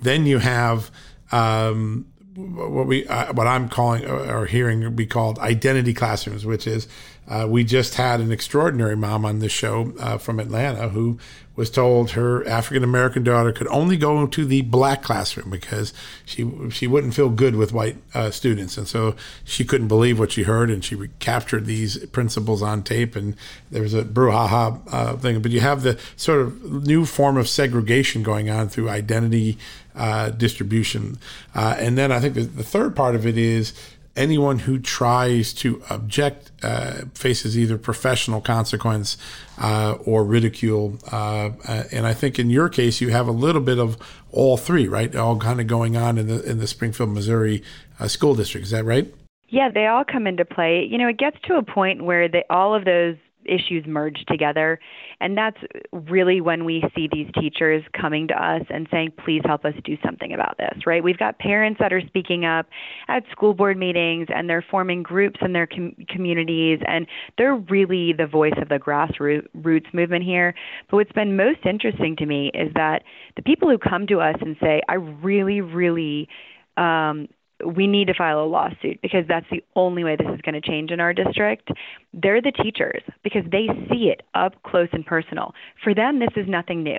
Then 0.00 0.26
you 0.26 0.38
have 0.38 0.90
um, 1.32 2.06
what 2.36 2.86
we 2.86 3.06
uh, 3.06 3.32
what 3.32 3.46
I'm 3.46 3.68
calling 3.68 4.04
or 4.06 4.46
hearing 4.46 4.94
be 4.94 5.06
called 5.06 5.38
identity 5.38 5.94
classrooms, 5.94 6.44
which 6.44 6.66
is 6.66 6.86
uh, 7.28 7.46
we 7.48 7.64
just 7.64 7.94
had 7.94 8.20
an 8.20 8.30
extraordinary 8.30 8.96
mom 8.96 9.24
on 9.24 9.38
this 9.40 9.52
show 9.52 9.92
uh, 9.98 10.18
from 10.18 10.38
Atlanta 10.38 10.88
who 10.90 11.18
was 11.56 11.70
told 11.70 12.10
her 12.10 12.46
African 12.46 12.84
American 12.84 13.24
daughter 13.24 13.50
could 13.50 13.66
only 13.68 13.96
go 13.96 14.26
to 14.26 14.44
the 14.44 14.60
black 14.60 15.02
classroom 15.02 15.50
because 15.50 15.94
she 16.26 16.48
she 16.70 16.86
wouldn't 16.86 17.14
feel 17.14 17.30
good 17.30 17.56
with 17.56 17.72
white 17.72 17.96
uh, 18.12 18.30
students, 18.30 18.76
and 18.76 18.86
so 18.86 19.16
she 19.42 19.64
couldn't 19.64 19.88
believe 19.88 20.18
what 20.18 20.32
she 20.32 20.42
heard, 20.42 20.70
and 20.70 20.84
she 20.84 21.08
captured 21.18 21.64
these 21.64 22.04
principles 22.06 22.62
on 22.62 22.82
tape, 22.82 23.16
and 23.16 23.34
there 23.70 23.82
was 23.82 23.94
a 23.94 24.04
brouhaha 24.04 24.80
uh, 24.92 25.16
thing. 25.16 25.40
But 25.40 25.52
you 25.52 25.60
have 25.60 25.82
the 25.82 25.98
sort 26.16 26.42
of 26.42 26.86
new 26.86 27.06
form 27.06 27.38
of 27.38 27.48
segregation 27.48 28.22
going 28.22 28.50
on 28.50 28.68
through 28.68 28.90
identity 28.90 29.56
uh, 29.96 30.30
distribution, 30.30 31.18
uh, 31.54 31.76
and 31.78 31.96
then 31.96 32.12
I 32.12 32.20
think 32.20 32.34
the, 32.34 32.42
the 32.42 32.62
third 32.62 32.94
part 32.94 33.14
of 33.14 33.26
it 33.26 33.38
is 33.38 33.72
anyone 34.16 34.60
who 34.60 34.78
tries 34.78 35.52
to 35.52 35.82
object 35.90 36.50
uh, 36.62 37.02
faces 37.14 37.56
either 37.58 37.76
professional 37.76 38.40
consequence 38.40 39.16
uh, 39.58 39.92
or 40.04 40.24
ridicule. 40.24 40.98
Uh, 41.12 41.50
uh, 41.68 41.84
and 41.92 42.06
I 42.06 42.14
think 42.14 42.38
in 42.38 42.50
your 42.50 42.68
case, 42.68 43.00
you 43.00 43.10
have 43.10 43.28
a 43.28 43.32
little 43.32 43.60
bit 43.60 43.78
of 43.78 43.96
all 44.32 44.56
three, 44.56 44.88
right? 44.88 45.14
All 45.14 45.38
kind 45.38 45.60
of 45.60 45.66
going 45.66 45.96
on 45.96 46.18
in 46.18 46.26
the 46.26 46.42
in 46.42 46.58
the 46.58 46.66
Springfield, 46.66 47.10
Missouri 47.10 47.62
uh, 48.00 48.08
school 48.08 48.34
district. 48.34 48.66
Is 48.66 48.70
that 48.72 48.84
right? 48.84 49.12
Yeah, 49.48 49.70
they 49.72 49.86
all 49.86 50.04
come 50.04 50.26
into 50.26 50.44
play. 50.44 50.86
You 50.90 50.98
know, 50.98 51.08
it 51.08 51.18
gets 51.18 51.36
to 51.44 51.54
a 51.54 51.62
point 51.62 52.02
where 52.02 52.28
they, 52.28 52.44
all 52.50 52.74
of 52.74 52.84
those 52.84 53.16
issues 53.48 53.84
merge 53.86 54.24
together. 54.26 54.78
And 55.20 55.36
that's 55.36 55.58
really 55.92 56.40
when 56.40 56.64
we 56.64 56.84
see 56.94 57.08
these 57.10 57.28
teachers 57.38 57.82
coming 57.98 58.28
to 58.28 58.34
us 58.34 58.62
and 58.70 58.86
saying, 58.90 59.12
please 59.24 59.42
help 59.44 59.64
us 59.64 59.74
do 59.84 59.96
something 60.04 60.32
about 60.32 60.58
this, 60.58 60.86
right? 60.86 61.02
We've 61.02 61.18
got 61.18 61.38
parents 61.38 61.78
that 61.80 61.92
are 61.92 62.02
speaking 62.06 62.44
up 62.44 62.66
at 63.08 63.24
school 63.30 63.54
board 63.54 63.76
meetings 63.76 64.28
and 64.34 64.48
they're 64.48 64.64
forming 64.70 65.02
groups 65.02 65.38
in 65.42 65.52
their 65.52 65.66
com- 65.66 65.96
communities 66.08 66.80
and 66.86 67.06
they're 67.38 67.56
really 67.56 68.12
the 68.12 68.26
voice 68.26 68.54
of 68.60 68.68
the 68.68 68.78
grassroots 68.78 69.94
movement 69.94 70.24
here. 70.24 70.54
But 70.90 70.96
what's 70.96 71.12
been 71.12 71.36
most 71.36 71.64
interesting 71.64 72.16
to 72.16 72.26
me 72.26 72.50
is 72.54 72.72
that 72.74 73.02
the 73.36 73.42
people 73.42 73.68
who 73.68 73.78
come 73.78 74.06
to 74.08 74.20
us 74.20 74.36
and 74.40 74.56
say, 74.60 74.82
I 74.88 74.94
really, 74.94 75.60
really 75.60 76.28
um, 76.76 77.28
we 77.64 77.86
need 77.86 78.06
to 78.08 78.14
file 78.14 78.40
a 78.40 78.44
lawsuit 78.44 79.00
because 79.00 79.24
that's 79.28 79.46
the 79.50 79.62
only 79.74 80.04
way 80.04 80.16
this 80.16 80.26
is 80.34 80.40
going 80.42 80.54
to 80.54 80.60
change 80.60 80.90
in 80.90 81.00
our 81.00 81.14
district. 81.14 81.70
They're 82.12 82.42
the 82.42 82.52
teachers 82.52 83.02
because 83.24 83.44
they 83.50 83.66
see 83.90 84.08
it 84.08 84.22
up 84.34 84.62
close 84.62 84.88
and 84.92 85.06
personal. 85.06 85.54
For 85.82 85.94
them, 85.94 86.18
this 86.18 86.28
is 86.36 86.46
nothing 86.46 86.82
new. 86.82 86.98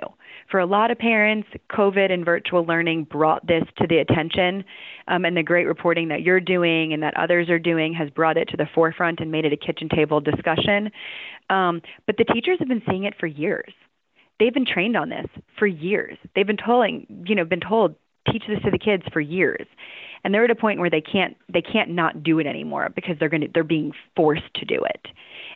For 0.50 0.58
a 0.58 0.66
lot 0.66 0.90
of 0.90 0.98
parents, 0.98 1.48
COVID 1.70 2.10
and 2.10 2.24
virtual 2.24 2.64
learning 2.64 3.04
brought 3.04 3.46
this 3.46 3.62
to 3.78 3.86
the 3.86 3.98
attention, 3.98 4.64
um, 5.06 5.24
and 5.24 5.36
the 5.36 5.42
great 5.42 5.66
reporting 5.66 6.08
that 6.08 6.22
you're 6.22 6.40
doing 6.40 6.92
and 6.92 7.02
that 7.02 7.16
others 7.16 7.48
are 7.48 7.58
doing 7.58 7.94
has 7.94 8.10
brought 8.10 8.36
it 8.36 8.48
to 8.48 8.56
the 8.56 8.66
forefront 8.74 9.20
and 9.20 9.30
made 9.30 9.44
it 9.44 9.52
a 9.52 9.56
kitchen 9.56 9.88
table 9.88 10.20
discussion. 10.20 10.90
Um, 11.50 11.82
but 12.06 12.16
the 12.16 12.24
teachers 12.24 12.58
have 12.58 12.68
been 12.68 12.82
seeing 12.88 13.04
it 13.04 13.14
for 13.18 13.26
years. 13.26 13.72
They've 14.40 14.54
been 14.54 14.66
trained 14.66 14.96
on 14.96 15.08
this 15.08 15.26
for 15.58 15.66
years. 15.66 16.16
They've 16.34 16.46
been 16.46 16.56
told, 16.56 16.88
you 17.26 17.34
know, 17.34 17.44
been 17.44 17.60
told 17.60 17.94
teach 18.30 18.42
this 18.48 18.60
to 18.64 18.70
the 18.70 18.78
kids 18.78 19.02
for 19.12 19.20
years 19.20 19.66
and 20.24 20.32
they're 20.32 20.44
at 20.44 20.50
a 20.50 20.54
point 20.54 20.80
where 20.80 20.90
they 20.90 21.00
can't 21.00 21.36
they 21.52 21.62
can't 21.62 21.90
not 21.90 22.22
do 22.22 22.38
it 22.38 22.46
anymore 22.46 22.90
because 22.94 23.16
they're 23.18 23.28
going 23.28 23.42
to 23.42 23.48
they're 23.52 23.64
being 23.64 23.92
forced 24.16 24.52
to 24.54 24.64
do 24.64 24.82
it. 24.84 25.06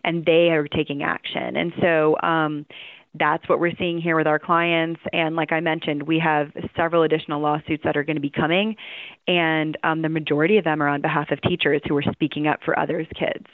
And 0.05 0.25
they 0.25 0.51
are 0.51 0.67
taking 0.67 1.03
action. 1.03 1.57
And 1.57 1.73
so 1.81 2.17
um 2.23 2.67
that's 3.15 3.47
what 3.47 3.61
we're 3.61 3.77
seeing 3.79 4.01
here 4.01 4.17
with 4.17 4.27
our 4.27 4.39
clients. 4.39 5.01
And 5.13 5.37
like 5.37 5.53
i 5.53 5.61
mentioned 5.61 6.03
we 6.05 6.19
have 6.19 6.51
several 6.77 7.03
additional 7.03 7.41
lawsuits 7.41 7.85
that 7.85 7.97
are 7.97 8.05
going 8.05 8.17
to 8.17 8.23
be 8.23 8.31
coming. 8.31 8.77
And 9.27 9.77
um, 9.85 10.03
the 10.03 10.09
majority 10.09 10.59
of 10.59 10.65
them 10.65 10.83
are 10.83 10.89
on 10.89 11.01
behalf 11.03 11.31
of 11.31 11.41
teachers 11.43 11.83
who 11.87 11.97
are 11.97 12.05
speaking 12.13 12.47
up 12.47 12.61
for 12.65 12.79
others 12.79 13.07
kids 13.19 13.47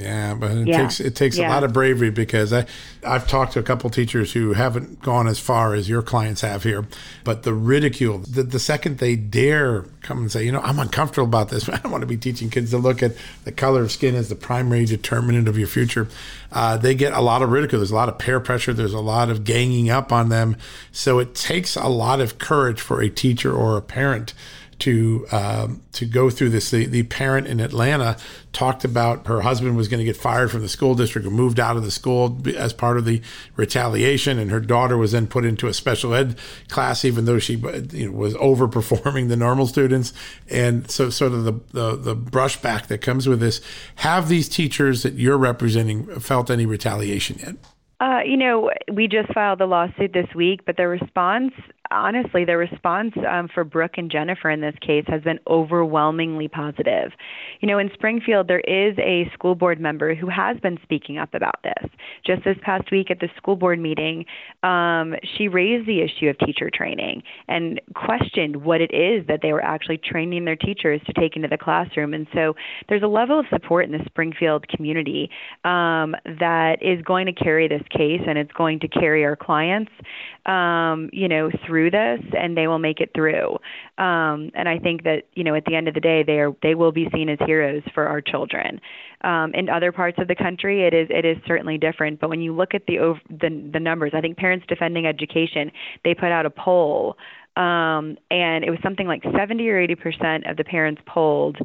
yeah, 0.00 0.34
but 0.34 0.50
it 0.52 0.66
yeah. 0.66 0.82
takes 0.82 1.00
it 1.00 1.14
takes 1.14 1.36
yeah. 1.36 1.48
a 1.48 1.50
lot 1.50 1.62
of 1.62 1.72
bravery 1.72 2.10
because 2.10 2.52
I 2.52 2.66
I've 3.06 3.28
talked 3.28 3.52
to 3.52 3.58
a 3.58 3.62
couple 3.62 3.90
teachers 3.90 4.32
who 4.32 4.54
haven't 4.54 5.02
gone 5.02 5.28
as 5.28 5.38
far 5.38 5.74
as 5.74 5.88
your 5.88 6.00
clients 6.00 6.40
have 6.40 6.62
here, 6.62 6.86
but 7.22 7.42
the 7.42 7.52
ridicule 7.52 8.18
the, 8.18 8.42
the 8.42 8.58
second 8.58 8.98
they 8.98 9.16
dare 9.16 9.84
come 10.00 10.18
and 10.18 10.32
say, 10.32 10.44
you 10.44 10.52
know, 10.52 10.60
I'm 10.60 10.78
uncomfortable 10.78 11.28
about 11.28 11.50
this. 11.50 11.68
I 11.68 11.76
don't 11.76 11.92
want 11.92 12.02
to 12.02 12.06
be 12.06 12.16
teaching 12.16 12.48
kids 12.48 12.70
to 12.70 12.78
look 12.78 13.02
at 13.02 13.12
the 13.44 13.52
color 13.52 13.82
of 13.82 13.92
skin 13.92 14.14
as 14.14 14.28
the 14.30 14.36
primary 14.36 14.86
determinant 14.86 15.48
of 15.48 15.58
your 15.58 15.68
future. 15.68 16.08
Uh, 16.50 16.76
they 16.76 16.94
get 16.94 17.12
a 17.12 17.20
lot 17.20 17.42
of 17.42 17.50
ridicule. 17.50 17.80
There's 17.80 17.90
a 17.90 17.96
lot 17.96 18.08
of 18.08 18.18
peer 18.18 18.40
pressure. 18.40 18.72
There's 18.72 18.94
a 18.94 19.00
lot 19.00 19.28
of 19.28 19.44
ganging 19.44 19.90
up 19.90 20.12
on 20.12 20.30
them. 20.30 20.56
So 20.92 21.18
it 21.18 21.34
takes 21.34 21.76
a 21.76 21.88
lot 21.88 22.20
of 22.20 22.38
courage 22.38 22.80
for 22.80 23.02
a 23.02 23.10
teacher 23.10 23.52
or 23.52 23.76
a 23.76 23.82
parent 23.82 24.32
to 24.80 25.26
um, 25.30 25.82
to 25.92 26.04
go 26.04 26.30
through 26.30 26.50
this. 26.50 26.70
The, 26.70 26.86
the 26.86 27.04
parent 27.04 27.46
in 27.46 27.60
Atlanta 27.60 28.16
talked 28.52 28.84
about 28.84 29.26
her 29.26 29.42
husband 29.42 29.76
was 29.76 29.88
going 29.88 29.98
to 29.98 30.04
get 30.04 30.16
fired 30.16 30.50
from 30.50 30.62
the 30.62 30.68
school 30.68 30.94
district 30.94 31.26
or 31.26 31.30
moved 31.30 31.60
out 31.60 31.76
of 31.76 31.84
the 31.84 31.90
school 31.90 32.38
as 32.56 32.72
part 32.72 32.98
of 32.98 33.04
the 33.04 33.22
retaliation, 33.56 34.38
and 34.38 34.50
her 34.50 34.60
daughter 34.60 34.96
was 34.96 35.12
then 35.12 35.26
put 35.26 35.44
into 35.44 35.66
a 35.68 35.74
special 35.74 36.14
ed 36.14 36.36
class, 36.68 37.04
even 37.04 37.24
though 37.24 37.38
she 37.38 37.54
you 37.54 38.06
know, 38.06 38.12
was 38.12 38.34
overperforming 38.50 39.28
the 39.28 39.36
normal 39.36 39.66
students. 39.66 40.12
And 40.48 40.90
so, 40.90 41.10
sort 41.10 41.32
of 41.32 41.44
the, 41.44 41.52
the 41.72 41.96
the 41.96 42.16
brushback 42.16 42.88
that 42.88 42.98
comes 42.98 43.28
with 43.28 43.40
this. 43.40 43.60
Have 43.96 44.28
these 44.28 44.48
teachers 44.48 45.02
that 45.02 45.14
you're 45.14 45.38
representing 45.38 46.06
felt 46.20 46.50
any 46.50 46.66
retaliation 46.66 47.38
yet? 47.38 47.56
Uh, 48.00 48.20
you 48.24 48.36
know, 48.36 48.70
we 48.90 49.06
just 49.06 49.32
filed 49.34 49.58
the 49.58 49.66
lawsuit 49.66 50.14
this 50.14 50.28
week, 50.34 50.64
but 50.64 50.78
the 50.78 50.88
response 50.88 51.52
honestly, 51.90 52.44
the 52.44 52.56
response 52.56 53.12
um, 53.28 53.48
for 53.52 53.64
Brooke 53.64 53.94
and 53.96 54.10
Jennifer 54.10 54.50
in 54.50 54.60
this 54.60 54.74
case 54.80 55.04
has 55.08 55.22
been 55.22 55.38
overwhelmingly 55.46 56.48
positive. 56.48 57.12
You 57.60 57.68
know, 57.68 57.78
in 57.78 57.90
Springfield, 57.94 58.48
there 58.48 58.60
is 58.60 58.96
a 58.98 59.30
school 59.32 59.54
board 59.54 59.80
member 59.80 60.14
who 60.14 60.28
has 60.28 60.58
been 60.58 60.78
speaking 60.82 61.18
up 61.18 61.34
about 61.34 61.62
this. 61.62 61.90
Just 62.24 62.44
this 62.44 62.56
past 62.62 62.90
week 62.90 63.10
at 63.10 63.20
the 63.20 63.28
school 63.36 63.56
board 63.56 63.78
meeting, 63.78 64.24
um, 64.62 65.14
she 65.36 65.48
raised 65.48 65.86
the 65.86 66.00
issue 66.00 66.28
of 66.28 66.38
teacher 66.38 66.70
training 66.72 67.22
and 67.48 67.80
questioned 67.94 68.56
what 68.56 68.80
it 68.80 68.92
is 68.92 69.26
that 69.26 69.40
they 69.42 69.52
were 69.52 69.62
actually 69.62 69.98
training 69.98 70.44
their 70.44 70.56
teachers 70.56 71.00
to 71.06 71.12
take 71.14 71.36
into 71.36 71.48
the 71.48 71.58
classroom. 71.58 72.14
And 72.14 72.26
so 72.34 72.54
there's 72.88 73.02
a 73.02 73.08
level 73.08 73.38
of 73.38 73.46
support 73.50 73.86
in 73.86 73.92
the 73.92 74.04
Springfield 74.06 74.68
community 74.68 75.30
um, 75.64 76.14
that 76.38 76.76
is 76.80 77.02
going 77.02 77.26
to 77.26 77.32
carry 77.32 77.68
this 77.68 77.82
case 77.90 78.20
and 78.26 78.38
it's 78.38 78.52
going 78.52 78.80
to 78.80 78.88
carry 78.88 79.24
our 79.24 79.36
clients, 79.36 79.90
um, 80.46 81.10
you 81.12 81.28
know, 81.28 81.50
through 81.66 81.79
through 81.80 81.90
this 81.90 82.20
and 82.36 82.56
they 82.56 82.66
will 82.66 82.78
make 82.78 83.00
it 83.00 83.10
through. 83.14 83.58
Um, 83.98 84.50
and 84.54 84.68
I 84.68 84.78
think 84.78 85.04
that 85.04 85.24
you 85.34 85.44
know 85.44 85.54
at 85.54 85.64
the 85.64 85.74
end 85.74 85.88
of 85.88 85.94
the 85.94 86.00
day 86.00 86.22
they 86.22 86.38
are 86.38 86.54
they 86.62 86.74
will 86.74 86.92
be 86.92 87.08
seen 87.14 87.28
as 87.28 87.38
heroes 87.46 87.82
for 87.94 88.06
our 88.06 88.20
children. 88.20 88.80
Um, 89.22 89.52
in 89.54 89.68
other 89.68 89.92
parts 89.92 90.18
of 90.18 90.28
the 90.28 90.34
country, 90.34 90.86
it 90.86 90.94
is 90.94 91.08
it 91.10 91.24
is 91.24 91.36
certainly 91.46 91.78
different. 91.78 92.20
But 92.20 92.30
when 92.30 92.40
you 92.40 92.54
look 92.54 92.74
at 92.74 92.86
the 92.86 92.98
over, 92.98 93.20
the, 93.28 93.70
the 93.72 93.80
numbers, 93.80 94.12
I 94.14 94.20
think 94.20 94.36
Parents 94.36 94.66
Defending 94.68 95.06
Education 95.06 95.70
they 96.04 96.14
put 96.14 96.32
out 96.32 96.46
a 96.46 96.50
poll, 96.50 97.16
um, 97.56 98.16
and 98.30 98.64
it 98.64 98.70
was 98.70 98.78
something 98.82 99.06
like 99.06 99.22
70 99.36 99.68
or 99.68 99.80
80 99.80 99.94
percent 99.94 100.46
of 100.46 100.56
the 100.56 100.64
parents 100.64 101.00
polled 101.06 101.58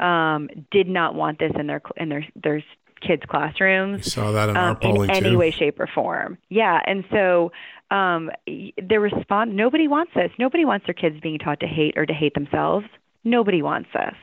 um, 0.00 0.48
did 0.70 0.88
not 0.88 1.14
want 1.14 1.38
this 1.38 1.52
in 1.58 1.66
their 1.66 1.82
in 1.96 2.08
their 2.08 2.26
their 2.42 2.62
kids' 3.00 3.22
classrooms. 3.28 4.06
You 4.06 4.10
saw 4.10 4.32
that 4.32 4.48
in 4.48 4.56
um, 4.56 4.64
our 4.64 4.74
polling 4.76 5.10
in 5.10 5.16
any 5.16 5.30
too. 5.30 5.38
way, 5.38 5.50
shape, 5.50 5.78
or 5.80 5.86
form. 5.86 6.38
Yeah, 6.48 6.80
and 6.86 7.04
so 7.10 7.52
um, 7.92 8.30
the 8.46 8.98
response 8.98 9.50
nobody 9.52 9.86
wants 9.86 10.12
this. 10.14 10.30
Nobody 10.38 10.64
wants 10.64 10.86
their 10.86 10.94
kids 10.94 11.20
being 11.20 11.38
taught 11.38 11.60
to 11.60 11.66
hate 11.66 11.94
or 11.96 12.06
to 12.06 12.14
hate 12.14 12.34
themselves. 12.34 12.86
Nobody 13.22 13.60
wants 13.60 13.90
this. 13.92 14.14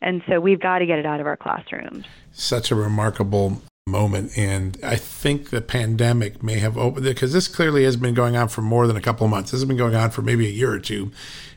And 0.00 0.22
so 0.26 0.40
we've 0.40 0.60
got 0.60 0.78
to 0.78 0.86
get 0.86 0.98
it 0.98 1.04
out 1.04 1.20
of 1.20 1.26
our 1.26 1.36
classrooms. 1.36 2.06
Such 2.32 2.70
a 2.70 2.74
remarkable 2.74 3.60
moment. 3.86 4.36
And 4.38 4.78
I 4.82 4.96
think 4.96 5.50
the 5.50 5.60
pandemic 5.60 6.42
may 6.42 6.58
have 6.60 6.78
opened 6.78 7.04
because 7.04 7.34
this 7.34 7.48
clearly 7.48 7.84
has 7.84 7.96
been 7.96 8.14
going 8.14 8.36
on 8.36 8.48
for 8.48 8.62
more 8.62 8.86
than 8.86 8.96
a 8.96 9.02
couple 9.02 9.26
of 9.26 9.30
months. 9.30 9.50
This 9.50 9.60
has 9.60 9.68
been 9.68 9.76
going 9.76 9.94
on 9.94 10.10
for 10.10 10.22
maybe 10.22 10.46
a 10.46 10.50
year 10.50 10.72
or 10.72 10.78
two, 10.78 11.10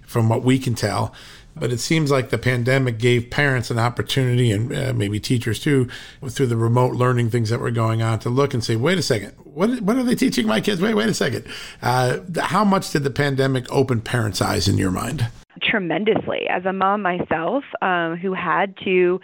from 0.06 0.28
what 0.28 0.44
we 0.44 0.60
can 0.60 0.76
tell. 0.76 1.14
But 1.56 1.72
it 1.72 1.80
seems 1.80 2.10
like 2.10 2.30
the 2.30 2.38
pandemic 2.38 2.98
gave 2.98 3.30
parents 3.30 3.70
an 3.70 3.78
opportunity 3.78 4.52
and 4.52 4.74
uh, 4.74 4.94
maybe 4.94 5.20
teachers 5.20 5.60
too, 5.60 5.88
through 6.28 6.48
the 6.48 6.58
remote 6.58 6.94
learning 6.96 7.30
things 7.30 7.50
that 7.50 7.60
were 7.60 7.72
going 7.72 8.02
on, 8.02 8.20
to 8.20 8.30
look 8.30 8.54
and 8.54 8.64
say, 8.64 8.76
wait 8.76 8.98
a 8.98 9.04
second, 9.04 9.34
what, 9.44 9.82
what 9.82 9.96
are 9.96 10.04
they 10.04 10.16
teaching 10.16 10.48
my 10.48 10.60
kids? 10.60 10.82
Wait, 10.82 10.96
wait 10.96 11.10
a 11.10 11.14
second. 11.14 11.46
Uh, 11.82 12.20
how 12.40 12.64
much 12.64 12.92
did 12.92 13.04
the 13.04 13.12
pandemic 13.12 13.66
open 13.72 14.02
parents' 14.02 14.42
eyes 14.42 14.68
in 14.68 14.78
your 14.78 14.92
mind? 14.92 15.28
Tremendously. 15.62 16.48
As 16.50 16.66
a 16.66 16.74
mom 16.74 17.02
myself, 17.02 17.64
um, 17.82 18.18
who 18.18 18.34
had 18.34 18.76
to 18.84 19.22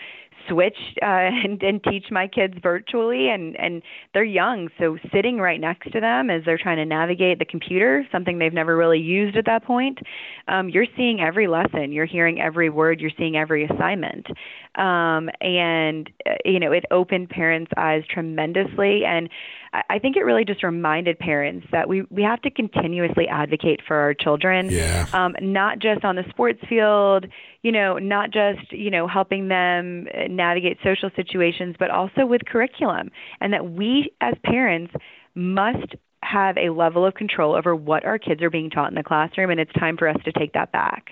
switch 0.50 0.78
uh, 1.02 1.06
and, 1.44 1.62
and 1.62 1.84
teach 1.84 2.06
my 2.12 2.28
kids 2.28 2.56
virtually 2.62 3.30
and 3.30 3.56
and 3.60 3.82
they're 4.14 4.24
young 4.24 4.70
so 4.80 4.98
sitting 5.14 5.38
right 5.38 5.60
next 5.60 5.92
to 5.92 6.00
them 6.00 6.30
as 6.30 6.44
they're 6.46 6.58
trying 6.58 6.78
to 6.78 6.86
navigate 6.86 7.40
the 7.40 7.46
computer 7.46 8.06
something 8.12 8.40
they've 8.40 8.54
never 8.54 8.76
really 8.76 9.00
used 9.00 9.38
at 9.38 9.46
that 9.46 9.64
point 9.64 10.00
um, 10.48 10.70
you're 10.70 10.88
seeing 10.98 11.20
every 11.20 11.48
lesson 11.48 11.92
you're 11.92 12.06
hearing 12.06 12.40
every 12.42 12.70
word 12.70 13.00
you're 13.00 13.12
seeing 13.18 13.36
every 13.36 13.66
assignment 13.66 14.28
um, 14.76 15.30
and 15.42 16.10
uh, 16.26 16.34
you 16.46 16.60
know 16.60 16.72
it 16.72 16.86
opened 16.92 17.30
parents 17.30 17.72
eyes 17.78 18.04
tremendously 18.10 19.04
and 19.06 19.30
I 19.72 20.00
think 20.00 20.16
it 20.16 20.22
really 20.22 20.46
just 20.46 20.64
reminded 20.64 21.20
parents 21.20 21.68
that 21.72 21.88
we, 21.88 22.02
we 22.10 22.24
have 22.24 22.42
to 22.42 22.50
continuously 22.50 23.28
advocate 23.28 23.82
for 23.88 23.98
our 23.98 24.16
children, 24.16 24.70
yeah. 24.70 25.06
um, 25.14 25.36
not 25.42 25.78
just 25.78 26.04
on 26.04 26.16
the 26.16 26.24
sports 26.30 26.60
field, 26.68 27.28
you 27.62 27.72
know, 27.72 27.98
not 27.98 28.32
just, 28.32 28.72
you 28.72 28.90
know, 28.90 29.08
helping 29.08 29.48
them 29.48 30.08
uh, 30.14 30.28
navigate 30.30 30.78
social 30.84 31.10
situations, 31.16 31.76
but 31.78 31.90
also 31.90 32.26
with 32.26 32.46
curriculum. 32.46 33.12
And 33.42 33.54
that 33.54 33.70
we 33.70 34.12
as 34.22 34.36
parents 34.44 34.94
must 35.36 35.96
have 36.24 36.58
a 36.58 36.70
level 36.70 37.06
of 37.06 37.14
control 37.16 37.56
over 37.56 37.76
what 37.76 38.06
our 38.06 38.18
kids 38.18 38.42
are 38.42 38.50
being 38.50 38.70
taught 38.70 38.90
in 38.90 38.96
the 38.96 39.04
classroom, 39.04 39.50
and 39.50 39.60
it's 39.60 39.74
time 39.74 39.98
for 39.98 40.08
us 40.08 40.18
to 40.26 40.32
take 40.32 40.54
that 40.54 40.72
back. 40.72 41.10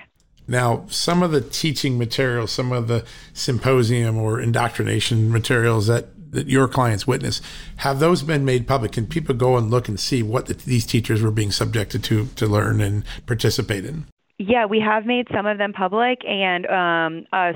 Now, 0.47 0.85
some 0.87 1.23
of 1.23 1.31
the 1.31 1.41
teaching 1.41 1.97
materials, 1.97 2.51
some 2.51 2.71
of 2.71 2.87
the 2.87 3.05
symposium 3.33 4.17
or 4.17 4.39
indoctrination 4.39 5.31
materials 5.31 5.87
that 5.87 6.09
that 6.31 6.47
your 6.47 6.67
clients 6.67 7.07
witness, 7.07 7.41
have 7.77 7.99
those 7.99 8.21
been 8.21 8.43
made 8.43 8.67
public? 8.67 8.91
Can 8.91 9.07
people 9.07 9.33
go 9.33 9.55
and 9.55 9.71
look 9.71 9.87
and 9.87 9.97
see 9.97 10.21
what 10.21 10.47
the, 10.47 10.55
these 10.55 10.85
teachers 10.85 11.21
were 11.21 11.31
being 11.31 11.51
subjected 11.51 12.03
to 12.05 12.27
to 12.35 12.45
learn 12.45 12.81
and 12.81 13.03
participate 13.25 13.85
in? 13.85 14.05
Yeah, 14.39 14.67
we 14.67 14.79
have 14.79 15.07
made 15.07 15.27
some 15.33 15.47
of 15.47 15.57
them 15.57 15.73
public, 15.73 16.23
and 16.23 16.67
um, 16.67 17.25
uh, 17.33 17.53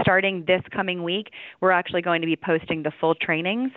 starting 0.00 0.42
this 0.48 0.62
coming 0.72 1.04
week, 1.04 1.30
we're 1.60 1.70
actually 1.70 2.02
going 2.02 2.22
to 2.22 2.26
be 2.26 2.34
posting 2.34 2.82
the 2.82 2.90
full 3.00 3.14
trainings 3.14 3.70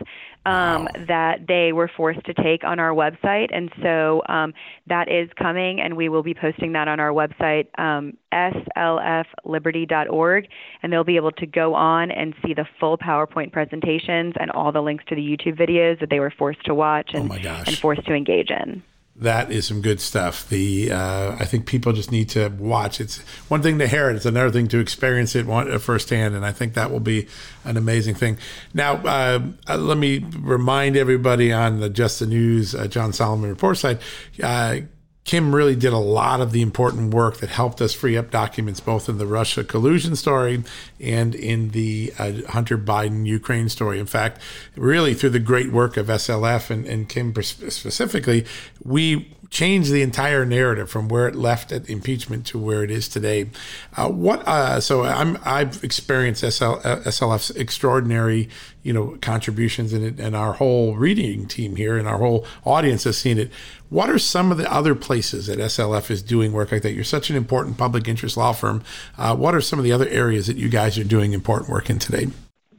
um, 0.48 0.86
wow. 0.86 0.88
that 1.08 1.46
they 1.48 1.72
were 1.72 1.88
forced 1.96 2.26
to 2.26 2.34
take 2.34 2.64
on 2.64 2.80
our 2.80 2.94
website. 2.94 3.56
And 3.56 3.72
so 3.84 4.24
um, 4.28 4.56
that 4.88 5.08
is 5.08 5.30
coming, 5.38 5.82
and 5.82 5.96
we 5.96 6.10
will 6.10 6.24
be 6.24 6.34
posting 6.34 6.72
that 6.72 6.88
on 6.88 7.00
our 7.00 7.12
website, 7.12 7.68
um, 7.78 8.18
slfliberty.org, 8.34 10.48
and 10.82 10.92
they'll 10.92 11.04
be 11.04 11.18
able 11.18 11.34
to 11.34 11.46
go 11.46 11.76
on 11.76 12.10
and 12.10 12.34
see 12.44 12.56
the 12.56 12.66
full 12.80 12.98
PowerPoint 12.98 13.52
presentations 13.52 14.34
and 14.40 14.50
all 14.50 14.72
the 14.72 14.82
links 14.82 15.04
to 15.10 15.16
the 15.16 15.22
YouTube 15.22 15.60
videos 15.60 16.00
that 16.00 16.10
they 16.10 16.20
were 16.20 16.34
forced 16.36 16.66
to 16.66 16.74
watch 16.74 17.12
and, 17.14 17.32
oh 17.32 17.36
and 17.68 17.78
forced 17.78 18.04
to 18.08 18.16
engage 18.16 18.50
in 18.50 18.82
that 19.18 19.51
is 19.51 19.68
some 19.68 19.82
good 19.82 20.00
stuff. 20.00 20.48
The 20.50 20.91
uh, 20.91 21.36
I 21.39 21.46
think 21.46 21.65
people 21.65 21.94
just 21.94 22.12
need 22.12 22.30
to 22.30 22.50
watch. 22.50 23.00
It's 23.00 23.20
one 23.50 23.62
thing 23.62 23.80
to 23.80 23.88
hear 23.88 24.10
it; 24.10 24.15
it's 24.15 24.25
another 24.25 24.51
thing 24.51 24.68
to 24.70 24.80
experience 24.80 25.36
it 25.36 25.48
uh, 25.48 25.77
firsthand, 25.80 26.36
and 26.36 26.46
I 26.46 26.51
think 26.51 26.74
that 26.74 26.91
will 26.91 27.00
be 27.00 27.27
an 27.65 27.77
amazing 27.77 28.15
thing. 28.15 28.38
Now, 28.74 28.96
uh, 28.96 29.39
uh, 29.68 29.77
let 29.77 29.98
me 29.98 30.25
remind 30.39 30.96
everybody 30.96 31.51
on 31.51 31.80
the 31.80 31.89
Just 31.89 32.20
the 32.20 32.25
News 32.25 32.74
uh, 32.74 32.88
John 32.88 33.13
Solomon 33.13 33.50
report 33.50 33.77
site 33.77 34.00
uh, 34.41 34.77
Kim 35.24 35.54
really 35.54 35.75
did 35.75 35.94
a 35.94 35.98
lot 35.98 36.42
of 36.42 36.51
the 36.51 36.62
important 36.62 37.13
work 37.13 37.38
that 37.38 37.50
helped 37.50 37.80
us 37.80 37.94
free 37.94 38.18
up 38.18 38.32
documents 38.32 38.80
both 38.80 39.08
in 39.08 39.18
the 39.18 39.28
Russia 39.28 39.63
collusion 39.63 40.16
story 40.16 40.63
and 41.00 41.36
in 41.36 41.70
the 41.70 42.12
uh, 42.18 42.34
Hunter 42.50 42.78
Biden 42.78 43.25
Ukraine 43.25 43.70
story. 43.70 44.00
In 44.00 44.08
fact, 44.08 44.42
really 44.75 45.13
through 45.13 45.30
the 45.30 45.40
great 45.40 45.72
work 45.72 45.96
of 45.96 46.08
SLF 46.08 46.72
and, 46.72 46.86
and 46.86 47.08
Kim 47.08 47.34
specifically, 47.44 48.46
we 48.84 49.32
changed 49.51 49.91
the 49.91 50.01
entire 50.01 50.46
narrative 50.46 50.89
from 50.89 51.10
where 51.10 51.27
it 51.27 51.36
left 51.36 51.74
at 51.74 51.88
impeachment 51.89 52.46
to 52.48 52.58
where 52.58 52.84
it 52.84 52.89
is 52.89 53.10
today. 53.10 53.50
Uh, 53.96 54.10
what? 54.10 54.41
Uh, 54.48 54.79
so 54.79 55.03
I'm 55.03 55.38
I've 55.43 55.84
experienced 55.84 56.41
SL, 56.41 56.79
SLF's 56.79 57.51
extraordinary 57.51 58.50
you 58.81 58.93
know 58.93 59.17
contributions 59.22 59.93
in 59.93 60.03
it, 60.03 60.20
and 60.20 60.36
our 60.36 60.53
whole 60.53 60.96
reading 60.96 61.46
team 61.46 61.75
here 61.75 61.98
and 61.98 62.08
our 62.08 62.17
whole 62.17 62.48
audience 62.65 63.03
has 63.03 63.17
seen 63.17 63.38
it. 63.38 63.51
What 63.89 64.10
are 64.10 64.17
some 64.17 64.51
of 64.51 64.57
the 64.57 64.72
other 64.72 64.96
places 64.96 65.48
that 65.48 65.59
SLF 65.59 66.09
is 66.09 66.24
doing 66.24 66.53
work 66.53 66.72
like 66.72 66.81
that? 66.83 66.94
You're 66.94 67.03
such 67.03 67.29
an 67.29 67.35
important 67.35 67.77
public 67.77 68.07
interest 68.07 68.37
law 68.37 68.53
firm. 68.53 68.83
Uh, 69.18 69.35
what 69.35 69.53
are 69.53 69.61
some 69.61 69.77
of 69.77 69.83
the 69.83 69.92
other 69.92 70.07
areas 70.07 70.48
that 70.48 70.55
you 70.55 70.70
guys 70.70 70.98
are 70.98 71.03
doing 71.03 71.33
important 71.33 71.70
work 71.70 71.90
in 71.90 72.00
today? 72.00 72.27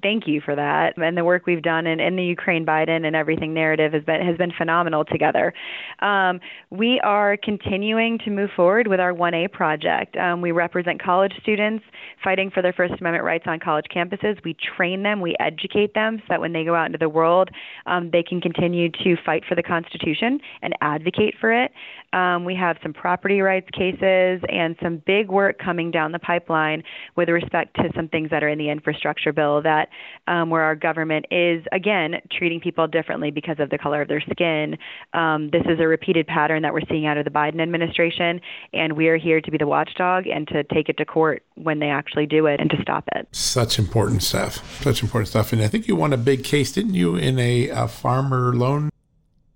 Thank 0.02 0.26
you 0.26 0.40
for 0.40 0.54
that. 0.54 0.94
And 0.96 1.16
the 1.16 1.24
work 1.24 1.46
we've 1.46 1.62
done 1.62 1.86
in, 1.86 2.00
in 2.00 2.16
the 2.16 2.24
Ukraine 2.24 2.66
Biden 2.66 3.06
and 3.06 3.16
everything 3.16 3.54
narrative 3.54 3.92
has 3.92 4.04
been 4.04 4.20
has 4.26 4.36
been 4.36 4.52
phenomenal 4.56 5.04
together. 5.04 5.52
Um, 6.00 6.40
we 6.70 7.00
are 7.00 7.36
continuing 7.36 8.18
to 8.20 8.30
move 8.30 8.50
forward 8.54 8.86
with 8.86 9.00
our 9.00 9.12
1A 9.12 9.52
project. 9.52 10.16
Um, 10.16 10.40
we 10.40 10.52
represent 10.52 11.02
college 11.02 11.32
students 11.42 11.84
fighting 12.22 12.50
for 12.50 12.62
their 12.62 12.72
First 12.72 12.94
Amendment 13.00 13.24
rights 13.24 13.44
on 13.46 13.60
college 13.60 13.86
campuses. 13.94 14.42
We 14.44 14.56
train 14.76 15.02
them, 15.02 15.20
we 15.20 15.36
educate 15.40 15.94
them 15.94 16.18
so 16.18 16.24
that 16.30 16.40
when 16.40 16.52
they 16.52 16.64
go 16.64 16.74
out 16.74 16.86
into 16.86 16.98
the 16.98 17.08
world, 17.08 17.50
um, 17.86 18.10
they 18.10 18.22
can 18.22 18.40
continue 18.40 18.90
to 18.90 19.16
fight 19.24 19.44
for 19.48 19.54
the 19.54 19.62
Constitution 19.62 20.40
and 20.62 20.74
advocate 20.80 21.34
for 21.40 21.52
it. 21.52 21.72
Um, 22.12 22.44
we 22.44 22.54
have 22.54 22.76
some 22.82 22.92
property 22.92 23.40
rights 23.40 23.68
cases 23.72 24.40
and 24.48 24.76
some 24.82 25.02
big 25.06 25.30
work 25.30 25.58
coming 25.58 25.90
down 25.90 26.12
the 26.12 26.18
pipeline 26.18 26.82
with 27.16 27.28
respect 27.28 27.76
to 27.76 27.90
some 27.96 28.08
things 28.08 28.30
that 28.30 28.42
are 28.42 28.48
in 28.48 28.58
the 28.58 28.68
infrastructure 28.68 29.32
bill 29.32 29.62
that 29.62 29.88
um, 30.26 30.50
where 30.50 30.62
our 30.62 30.76
government 30.76 31.26
is 31.30 31.64
again 31.72 32.20
treating 32.30 32.60
people 32.60 32.86
differently 32.86 33.30
because 33.30 33.56
of 33.58 33.70
the 33.70 33.78
color 33.78 34.02
of 34.02 34.08
their 34.08 34.22
skin. 34.30 34.76
Um, 35.14 35.50
this 35.50 35.62
is 35.66 35.80
a 35.80 35.86
repeated 35.86 36.26
pattern 36.26 36.62
that 36.62 36.72
we're 36.72 36.86
seeing 36.88 37.06
out 37.06 37.16
of 37.16 37.24
the 37.24 37.30
Biden 37.30 37.60
administration, 37.60 38.40
and 38.72 38.94
we 38.94 39.08
are 39.08 39.16
here 39.16 39.40
to 39.40 39.50
be 39.50 39.58
the 39.58 39.66
watchdog 39.66 40.26
and 40.26 40.46
to 40.48 40.64
take 40.64 40.88
it 40.88 40.96
to 40.98 41.04
court 41.04 41.42
when 41.54 41.78
they 41.78 41.88
actually 41.88 42.26
do 42.26 42.46
it 42.46 42.60
and 42.60 42.70
to 42.70 42.80
stop 42.82 43.04
it. 43.14 43.28
Such 43.32 43.78
important 43.78 44.22
stuff. 44.22 44.82
Such 44.82 45.02
important 45.02 45.28
stuff. 45.28 45.52
And 45.52 45.62
I 45.62 45.68
think 45.68 45.88
you 45.88 45.96
won 45.96 46.12
a 46.12 46.18
big 46.18 46.44
case, 46.44 46.72
didn't 46.72 46.94
you, 46.94 47.16
in 47.16 47.38
a, 47.38 47.68
a 47.70 47.88
farmer 47.88 48.54
loan 48.54 48.90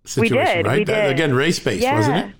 situation, 0.04 0.36
we 0.36 0.44
did, 0.44 0.66
right? 0.66 0.78
We 0.78 0.84
did. 0.84 1.10
Again, 1.10 1.34
race 1.34 1.58
based, 1.58 1.82
yeah. 1.82 1.96
wasn't 1.96 2.16
it? 2.16 2.36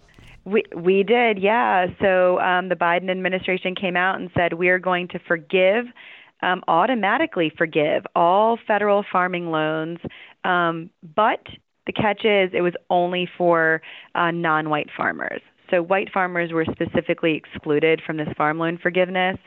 We 0.47 0.63
we 0.77 1.03
did, 1.03 1.41
yeah. 1.41 1.87
So 2.01 2.39
um, 2.39 2.69
the 2.69 2.77
Biden 2.77 3.11
administration 3.11 3.75
came 3.75 3.97
out 3.97 4.21
and 4.21 4.31
said 4.37 4.53
we 4.53 4.69
are 4.69 4.79
going 4.79 5.09
to 5.09 5.19
forgive, 5.19 5.87
um, 6.41 6.63
automatically 6.69 7.53
forgive 7.59 8.05
all 8.15 8.57
federal 8.65 9.05
farming 9.11 9.51
loans, 9.51 9.99
um, 10.45 10.89
but 11.17 11.45
the 11.87 11.93
catch 11.93 12.25
is 12.25 12.51
it 12.55 12.63
was 12.63 12.75
only 12.91 13.29
for 13.37 13.83
uh, 14.15 14.31
non-white 14.31 14.89
farmers. 14.97 15.41
So 15.69 15.83
white 15.83 16.13
farmers 16.13 16.53
were 16.53 16.65
specifically 16.71 17.35
excluded 17.35 18.01
from 18.07 18.17
this 18.17 18.29
farm 18.37 18.61
loan 18.61 18.79
forgiveness, 18.81 19.39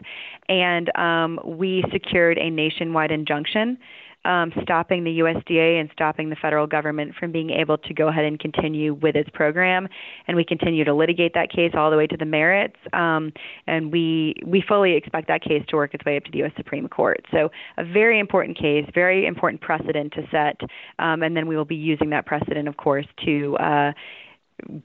and 0.49 0.93
um, 0.97 1.39
we 1.45 1.81
secured 1.93 2.38
a 2.38 2.49
nationwide 2.49 3.12
injunction 3.12 3.77
um, 4.25 4.51
stopping 4.62 5.03
the 5.03 5.19
USDA 5.19 5.79
and 5.79 5.89
stopping 5.93 6.29
the 6.29 6.36
federal 6.36 6.67
government 6.67 7.15
from 7.19 7.32
being 7.32 7.49
able 7.49 7.77
to 7.77 7.93
go 7.93 8.08
ahead 8.08 8.25
and 8.25 8.39
continue 8.39 8.93
with 8.93 9.15
its 9.15 9.29
program. 9.34 9.88
And 10.27 10.36
we 10.36 10.43
continue 10.43 10.84
to 10.84 10.93
litigate 10.93 11.34
that 11.36 11.51
case 11.51 11.71
all 11.73 11.89
the 11.89 11.97
way 11.97 12.08
to 12.08 12.17
the 12.17 12.25
merits. 12.25 12.75
Um, 12.93 13.32
and 13.67 13.91
we 13.91 14.36
we 14.45 14.63
fully 14.67 14.95
expect 14.95 15.27
that 15.27 15.41
case 15.41 15.63
to 15.69 15.75
work 15.75 15.93
its 15.93 16.05
way 16.05 16.17
up 16.17 16.23
to 16.25 16.32
the 16.32 16.39
U.S. 16.39 16.51
Supreme 16.58 16.88
Court. 16.88 17.25
So 17.32 17.49
a 17.77 17.84
very 17.84 18.19
important 18.19 18.58
case, 18.58 18.86
very 18.93 19.25
important 19.25 19.62
precedent 19.62 20.13
to 20.13 20.27
set. 20.32 20.60
Um, 20.99 21.23
and 21.23 21.36
then 21.36 21.47
we 21.47 21.55
will 21.55 21.65
be 21.65 21.75
using 21.75 22.10
that 22.12 22.25
precedent, 22.25 22.67
of 22.67 22.77
course, 22.77 23.08
to 23.25 23.58
uh, 23.58 23.91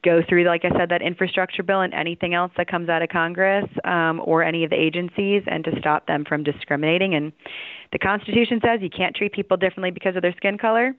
go 0.05 0.21
through, 0.29 0.45
like 0.45 0.65
I 0.65 0.71
said, 0.77 0.89
that 0.91 1.03
infrastructure 1.03 1.63
bill 1.63 1.81
and 1.81 1.95
anything 1.95 2.35
else 2.35 2.53
that 2.57 2.69
comes 2.69 2.89
out 2.89 3.03
of 3.03 3.09
Congress 3.09 3.67
um, 3.85 4.21
or 4.25 4.43
any 4.43 4.65
of 4.65 4.71
the 4.71 4.81
agencies, 4.81 5.43
and 5.47 5.65
to 5.65 5.73
stop 5.79 6.07
them 6.07 6.25
from 6.25 6.43
discriminating. 6.43 7.15
And 7.15 7.33
the 7.93 7.99
Constitution 7.99 8.61
says 8.65 8.81
you 8.81 8.91
can't 8.91 9.15
treat 9.15 9.33
people 9.33 9.57
differently 9.57 9.91
because 9.91 10.17
of 10.17 10.23
their 10.23 10.35
skin 10.37 10.59
color. 10.59 10.95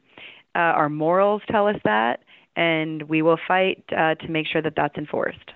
Uh, 0.56 0.60
our 0.60 0.90
morals 0.90 1.42
tell 1.52 1.68
us 1.68 1.78
that, 1.84 2.22
and 2.56 3.04
we 3.04 3.22
will 3.22 3.40
fight 3.48 3.84
uh, 3.92 4.16
to 4.16 4.28
make 4.30 4.48
sure 4.48 4.62
that 4.62 4.74
that's 4.76 4.98
enforced 4.98 5.52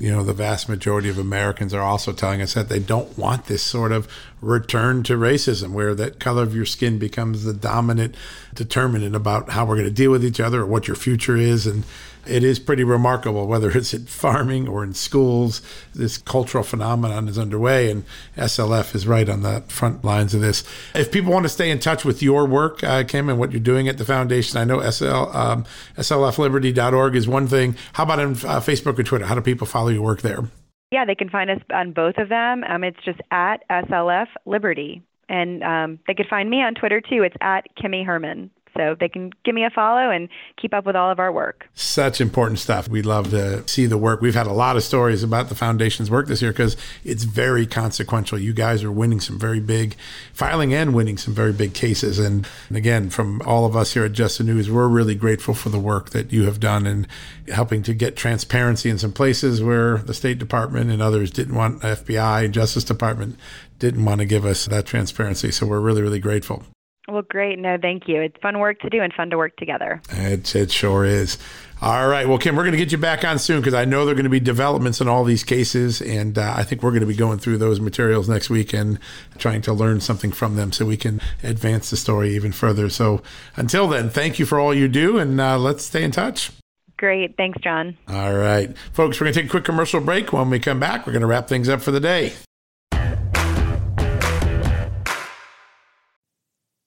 you 0.00 0.10
know, 0.10 0.24
the 0.24 0.32
vast 0.32 0.66
majority 0.66 1.10
of 1.10 1.18
Americans 1.18 1.74
are 1.74 1.82
also 1.82 2.10
telling 2.14 2.40
us 2.40 2.54
that 2.54 2.70
they 2.70 2.78
don't 2.78 3.18
want 3.18 3.44
this 3.44 3.62
sort 3.62 3.92
of 3.92 4.08
return 4.40 5.02
to 5.02 5.12
racism 5.12 5.72
where 5.72 5.94
that 5.94 6.18
color 6.18 6.42
of 6.42 6.56
your 6.56 6.64
skin 6.64 6.98
becomes 6.98 7.44
the 7.44 7.52
dominant 7.52 8.14
determinant 8.54 9.14
about 9.14 9.50
how 9.50 9.66
we're 9.66 9.74
going 9.74 9.86
to 9.86 9.92
deal 9.92 10.10
with 10.10 10.24
each 10.24 10.40
other 10.40 10.62
or 10.62 10.66
what 10.66 10.88
your 10.88 10.96
future 10.96 11.36
is. 11.36 11.66
And 11.66 11.84
it 12.26 12.44
is 12.44 12.58
pretty 12.58 12.84
remarkable, 12.84 13.46
whether 13.46 13.70
it's 13.76 13.94
in 13.94 14.06
farming 14.06 14.68
or 14.68 14.84
in 14.84 14.94
schools, 14.94 15.62
this 15.94 16.18
cultural 16.18 16.64
phenomenon 16.64 17.28
is 17.28 17.38
underway, 17.38 17.90
and 17.90 18.04
SLF 18.36 18.94
is 18.94 19.06
right 19.06 19.28
on 19.28 19.42
the 19.42 19.62
front 19.68 20.04
lines 20.04 20.34
of 20.34 20.40
this. 20.40 20.64
If 20.94 21.10
people 21.10 21.32
want 21.32 21.44
to 21.44 21.48
stay 21.48 21.70
in 21.70 21.78
touch 21.78 22.04
with 22.04 22.22
your 22.22 22.46
work, 22.46 22.82
uh, 22.84 23.04
Kim, 23.04 23.28
and 23.28 23.38
what 23.38 23.52
you're 23.52 23.60
doing 23.60 23.88
at 23.88 23.98
the 23.98 24.04
foundation, 24.04 24.58
I 24.58 24.64
know 24.64 24.80
SL, 24.90 25.06
um, 25.06 25.64
slfliberty.org 25.96 27.16
is 27.16 27.28
one 27.28 27.46
thing. 27.46 27.76
How 27.94 28.04
about 28.04 28.20
on 28.20 28.32
uh, 28.32 28.60
Facebook 28.60 28.98
or 28.98 29.02
Twitter? 29.02 29.26
How 29.26 29.34
do 29.34 29.40
people 29.40 29.66
follow 29.66 29.88
your 29.88 30.02
work 30.02 30.22
there? 30.22 30.44
Yeah, 30.90 31.04
they 31.04 31.14
can 31.14 31.28
find 31.28 31.50
us 31.50 31.60
on 31.72 31.92
both 31.92 32.18
of 32.18 32.28
them. 32.28 32.64
Um, 32.64 32.82
it's 32.82 32.98
just 33.04 33.20
at 33.30 33.58
SLF 33.70 34.26
Liberty. 34.44 35.02
And 35.28 35.62
um, 35.62 36.00
they 36.08 36.14
could 36.14 36.26
find 36.28 36.50
me 36.50 36.62
on 36.62 36.74
Twitter 36.74 37.00
too. 37.00 37.22
It's 37.22 37.36
at 37.40 37.66
Kimmy 37.76 38.04
Herman. 38.04 38.50
So 38.76 38.96
they 38.98 39.08
can 39.08 39.30
give 39.44 39.54
me 39.54 39.64
a 39.64 39.70
follow 39.70 40.10
and 40.10 40.28
keep 40.56 40.74
up 40.74 40.86
with 40.86 40.96
all 40.96 41.10
of 41.10 41.18
our 41.18 41.32
work. 41.32 41.68
Such 41.74 42.20
important 42.20 42.58
stuff. 42.58 42.88
We 42.88 43.02
love 43.02 43.30
to 43.30 43.66
see 43.68 43.86
the 43.86 43.98
work. 43.98 44.20
We've 44.20 44.34
had 44.34 44.46
a 44.46 44.52
lot 44.52 44.76
of 44.76 44.82
stories 44.82 45.22
about 45.22 45.48
the 45.48 45.54
foundation's 45.54 46.10
work 46.10 46.26
this 46.26 46.42
year 46.42 46.52
because 46.52 46.76
it's 47.04 47.24
very 47.24 47.66
consequential. 47.66 48.38
You 48.38 48.52
guys 48.52 48.82
are 48.82 48.92
winning 48.92 49.20
some 49.20 49.38
very 49.38 49.60
big, 49.60 49.96
filing 50.32 50.74
and 50.74 50.94
winning 50.94 51.18
some 51.18 51.34
very 51.34 51.52
big 51.52 51.74
cases. 51.74 52.18
And 52.18 52.46
and 52.68 52.76
again, 52.76 53.10
from 53.10 53.42
all 53.44 53.66
of 53.66 53.76
us 53.76 53.94
here 53.94 54.04
at 54.04 54.12
Just 54.12 54.38
the 54.38 54.44
News, 54.44 54.70
we're 54.70 54.88
really 54.88 55.14
grateful 55.14 55.54
for 55.54 55.68
the 55.68 55.78
work 55.78 56.10
that 56.10 56.32
you 56.32 56.44
have 56.44 56.60
done 56.60 56.86
in 56.86 57.06
helping 57.48 57.82
to 57.82 57.94
get 57.94 58.16
transparency 58.16 58.90
in 58.90 58.98
some 58.98 59.12
places 59.12 59.62
where 59.62 59.98
the 59.98 60.14
State 60.14 60.38
Department 60.38 60.90
and 60.90 61.02
others 61.02 61.30
didn't 61.30 61.54
want 61.54 61.82
FBI 61.82 62.50
Justice 62.50 62.84
Department 62.84 63.36
didn't 63.78 64.04
want 64.04 64.20
to 64.20 64.26
give 64.26 64.44
us 64.44 64.66
that 64.66 64.86
transparency. 64.86 65.50
So 65.50 65.66
we're 65.66 65.80
really, 65.80 66.02
really 66.02 66.20
grateful. 66.20 66.64
Well, 67.10 67.22
great. 67.22 67.58
No, 67.58 67.76
thank 67.80 68.08
you. 68.08 68.20
It's 68.20 68.36
fun 68.40 68.58
work 68.58 68.80
to 68.80 68.90
do 68.90 69.02
and 69.02 69.12
fun 69.12 69.30
to 69.30 69.36
work 69.36 69.56
together. 69.56 70.00
It, 70.10 70.54
it 70.54 70.70
sure 70.70 71.04
is. 71.04 71.38
All 71.82 72.08
right. 72.08 72.28
Well, 72.28 72.38
Kim, 72.38 72.56
we're 72.56 72.62
going 72.62 72.72
to 72.72 72.78
get 72.78 72.92
you 72.92 72.98
back 72.98 73.24
on 73.24 73.38
soon 73.38 73.60
because 73.60 73.74
I 73.74 73.86
know 73.86 74.04
there 74.04 74.12
are 74.12 74.14
going 74.14 74.24
to 74.24 74.30
be 74.30 74.38
developments 74.38 75.00
in 75.00 75.08
all 75.08 75.24
these 75.24 75.42
cases. 75.42 76.02
And 76.02 76.38
uh, 76.38 76.54
I 76.56 76.62
think 76.62 76.82
we're 76.82 76.90
going 76.90 77.00
to 77.00 77.06
be 77.06 77.16
going 77.16 77.38
through 77.38 77.58
those 77.58 77.80
materials 77.80 78.28
next 78.28 78.50
week 78.50 78.72
and 78.74 78.98
trying 79.38 79.62
to 79.62 79.72
learn 79.72 80.00
something 80.00 80.30
from 80.30 80.56
them 80.56 80.72
so 80.72 80.84
we 80.84 80.98
can 80.98 81.20
advance 81.42 81.90
the 81.90 81.96
story 81.96 82.34
even 82.34 82.52
further. 82.52 82.90
So 82.90 83.22
until 83.56 83.88
then, 83.88 84.10
thank 84.10 84.38
you 84.38 84.46
for 84.46 84.60
all 84.60 84.74
you 84.74 84.88
do 84.88 85.18
and 85.18 85.40
uh, 85.40 85.58
let's 85.58 85.84
stay 85.84 86.04
in 86.04 86.10
touch. 86.10 86.50
Great. 86.98 87.34
Thanks, 87.38 87.58
John. 87.62 87.96
All 88.08 88.34
right. 88.34 88.76
Folks, 88.92 89.18
we're 89.18 89.24
going 89.24 89.34
to 89.34 89.40
take 89.40 89.48
a 89.48 89.50
quick 89.50 89.64
commercial 89.64 90.02
break. 90.02 90.34
When 90.34 90.50
we 90.50 90.60
come 90.60 90.78
back, 90.78 91.06
we're 91.06 91.14
going 91.14 91.22
to 91.22 91.26
wrap 91.26 91.48
things 91.48 91.68
up 91.68 91.80
for 91.80 91.92
the 91.92 92.00
day. 92.00 92.34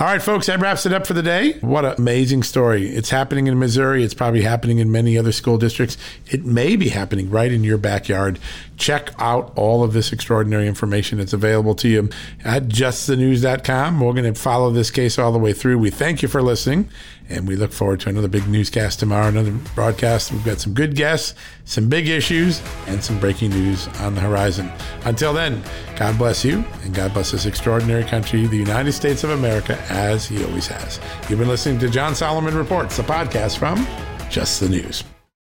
All 0.00 0.06
right, 0.06 0.22
folks, 0.22 0.46
that 0.46 0.60
wraps 0.60 0.86
it 0.86 0.92
up 0.92 1.08
for 1.08 1.14
the 1.14 1.24
day. 1.24 1.54
What 1.54 1.84
an 1.84 1.94
amazing 1.98 2.44
story. 2.44 2.86
It's 2.86 3.10
happening 3.10 3.48
in 3.48 3.58
Missouri. 3.58 4.04
It's 4.04 4.14
probably 4.14 4.42
happening 4.42 4.78
in 4.78 4.92
many 4.92 5.18
other 5.18 5.32
school 5.32 5.58
districts. 5.58 5.96
It 6.26 6.44
may 6.44 6.76
be 6.76 6.90
happening 6.90 7.30
right 7.30 7.50
in 7.50 7.64
your 7.64 7.78
backyard. 7.78 8.38
Check 8.76 9.10
out 9.18 9.52
all 9.56 9.82
of 9.82 9.94
this 9.94 10.12
extraordinary 10.12 10.68
information. 10.68 11.18
It's 11.18 11.32
available 11.32 11.74
to 11.74 11.88
you 11.88 12.10
at 12.44 12.68
justthenews.com. 12.68 13.98
We're 13.98 14.12
going 14.12 14.32
to 14.32 14.40
follow 14.40 14.70
this 14.70 14.92
case 14.92 15.18
all 15.18 15.32
the 15.32 15.38
way 15.38 15.52
through. 15.52 15.78
We 15.78 15.90
thank 15.90 16.22
you 16.22 16.28
for 16.28 16.42
listening, 16.42 16.88
and 17.28 17.46
we 17.46 17.56
look 17.56 17.72
forward 17.72 18.00
to 18.00 18.08
another 18.08 18.28
big 18.28 18.48
newscast 18.48 19.00
tomorrow, 19.00 19.28
another 19.28 19.52
broadcast. 19.74 20.32
We've 20.32 20.44
got 20.44 20.60
some 20.60 20.74
good 20.74 20.94
guests, 20.94 21.34
some 21.64 21.88
big 21.88 22.08
issues, 22.08 22.62
and 22.86 23.02
some 23.02 23.18
breaking 23.18 23.50
news 23.50 23.88
on 24.00 24.14
the 24.14 24.20
horizon. 24.20 24.70
Until 25.04 25.32
then, 25.32 25.62
God 25.96 26.16
bless 26.18 26.44
you, 26.44 26.64
and 26.84 26.94
God 26.94 27.12
bless 27.12 27.32
this 27.32 27.46
extraordinary 27.46 28.04
country, 28.04 28.46
the 28.46 28.56
United 28.56 28.92
States 28.92 29.24
of 29.24 29.30
America, 29.30 29.78
as 29.90 30.26
He 30.26 30.42
always 30.44 30.66
has. 30.68 31.00
You've 31.28 31.38
been 31.38 31.48
listening 31.48 31.78
to 31.80 31.90
John 31.90 32.14
Solomon 32.14 32.56
Reports, 32.56 32.96
the 32.96 33.02
podcast 33.02 33.58
from 33.58 33.86
Just 34.30 34.60
the 34.60 34.68
News. 34.68 35.04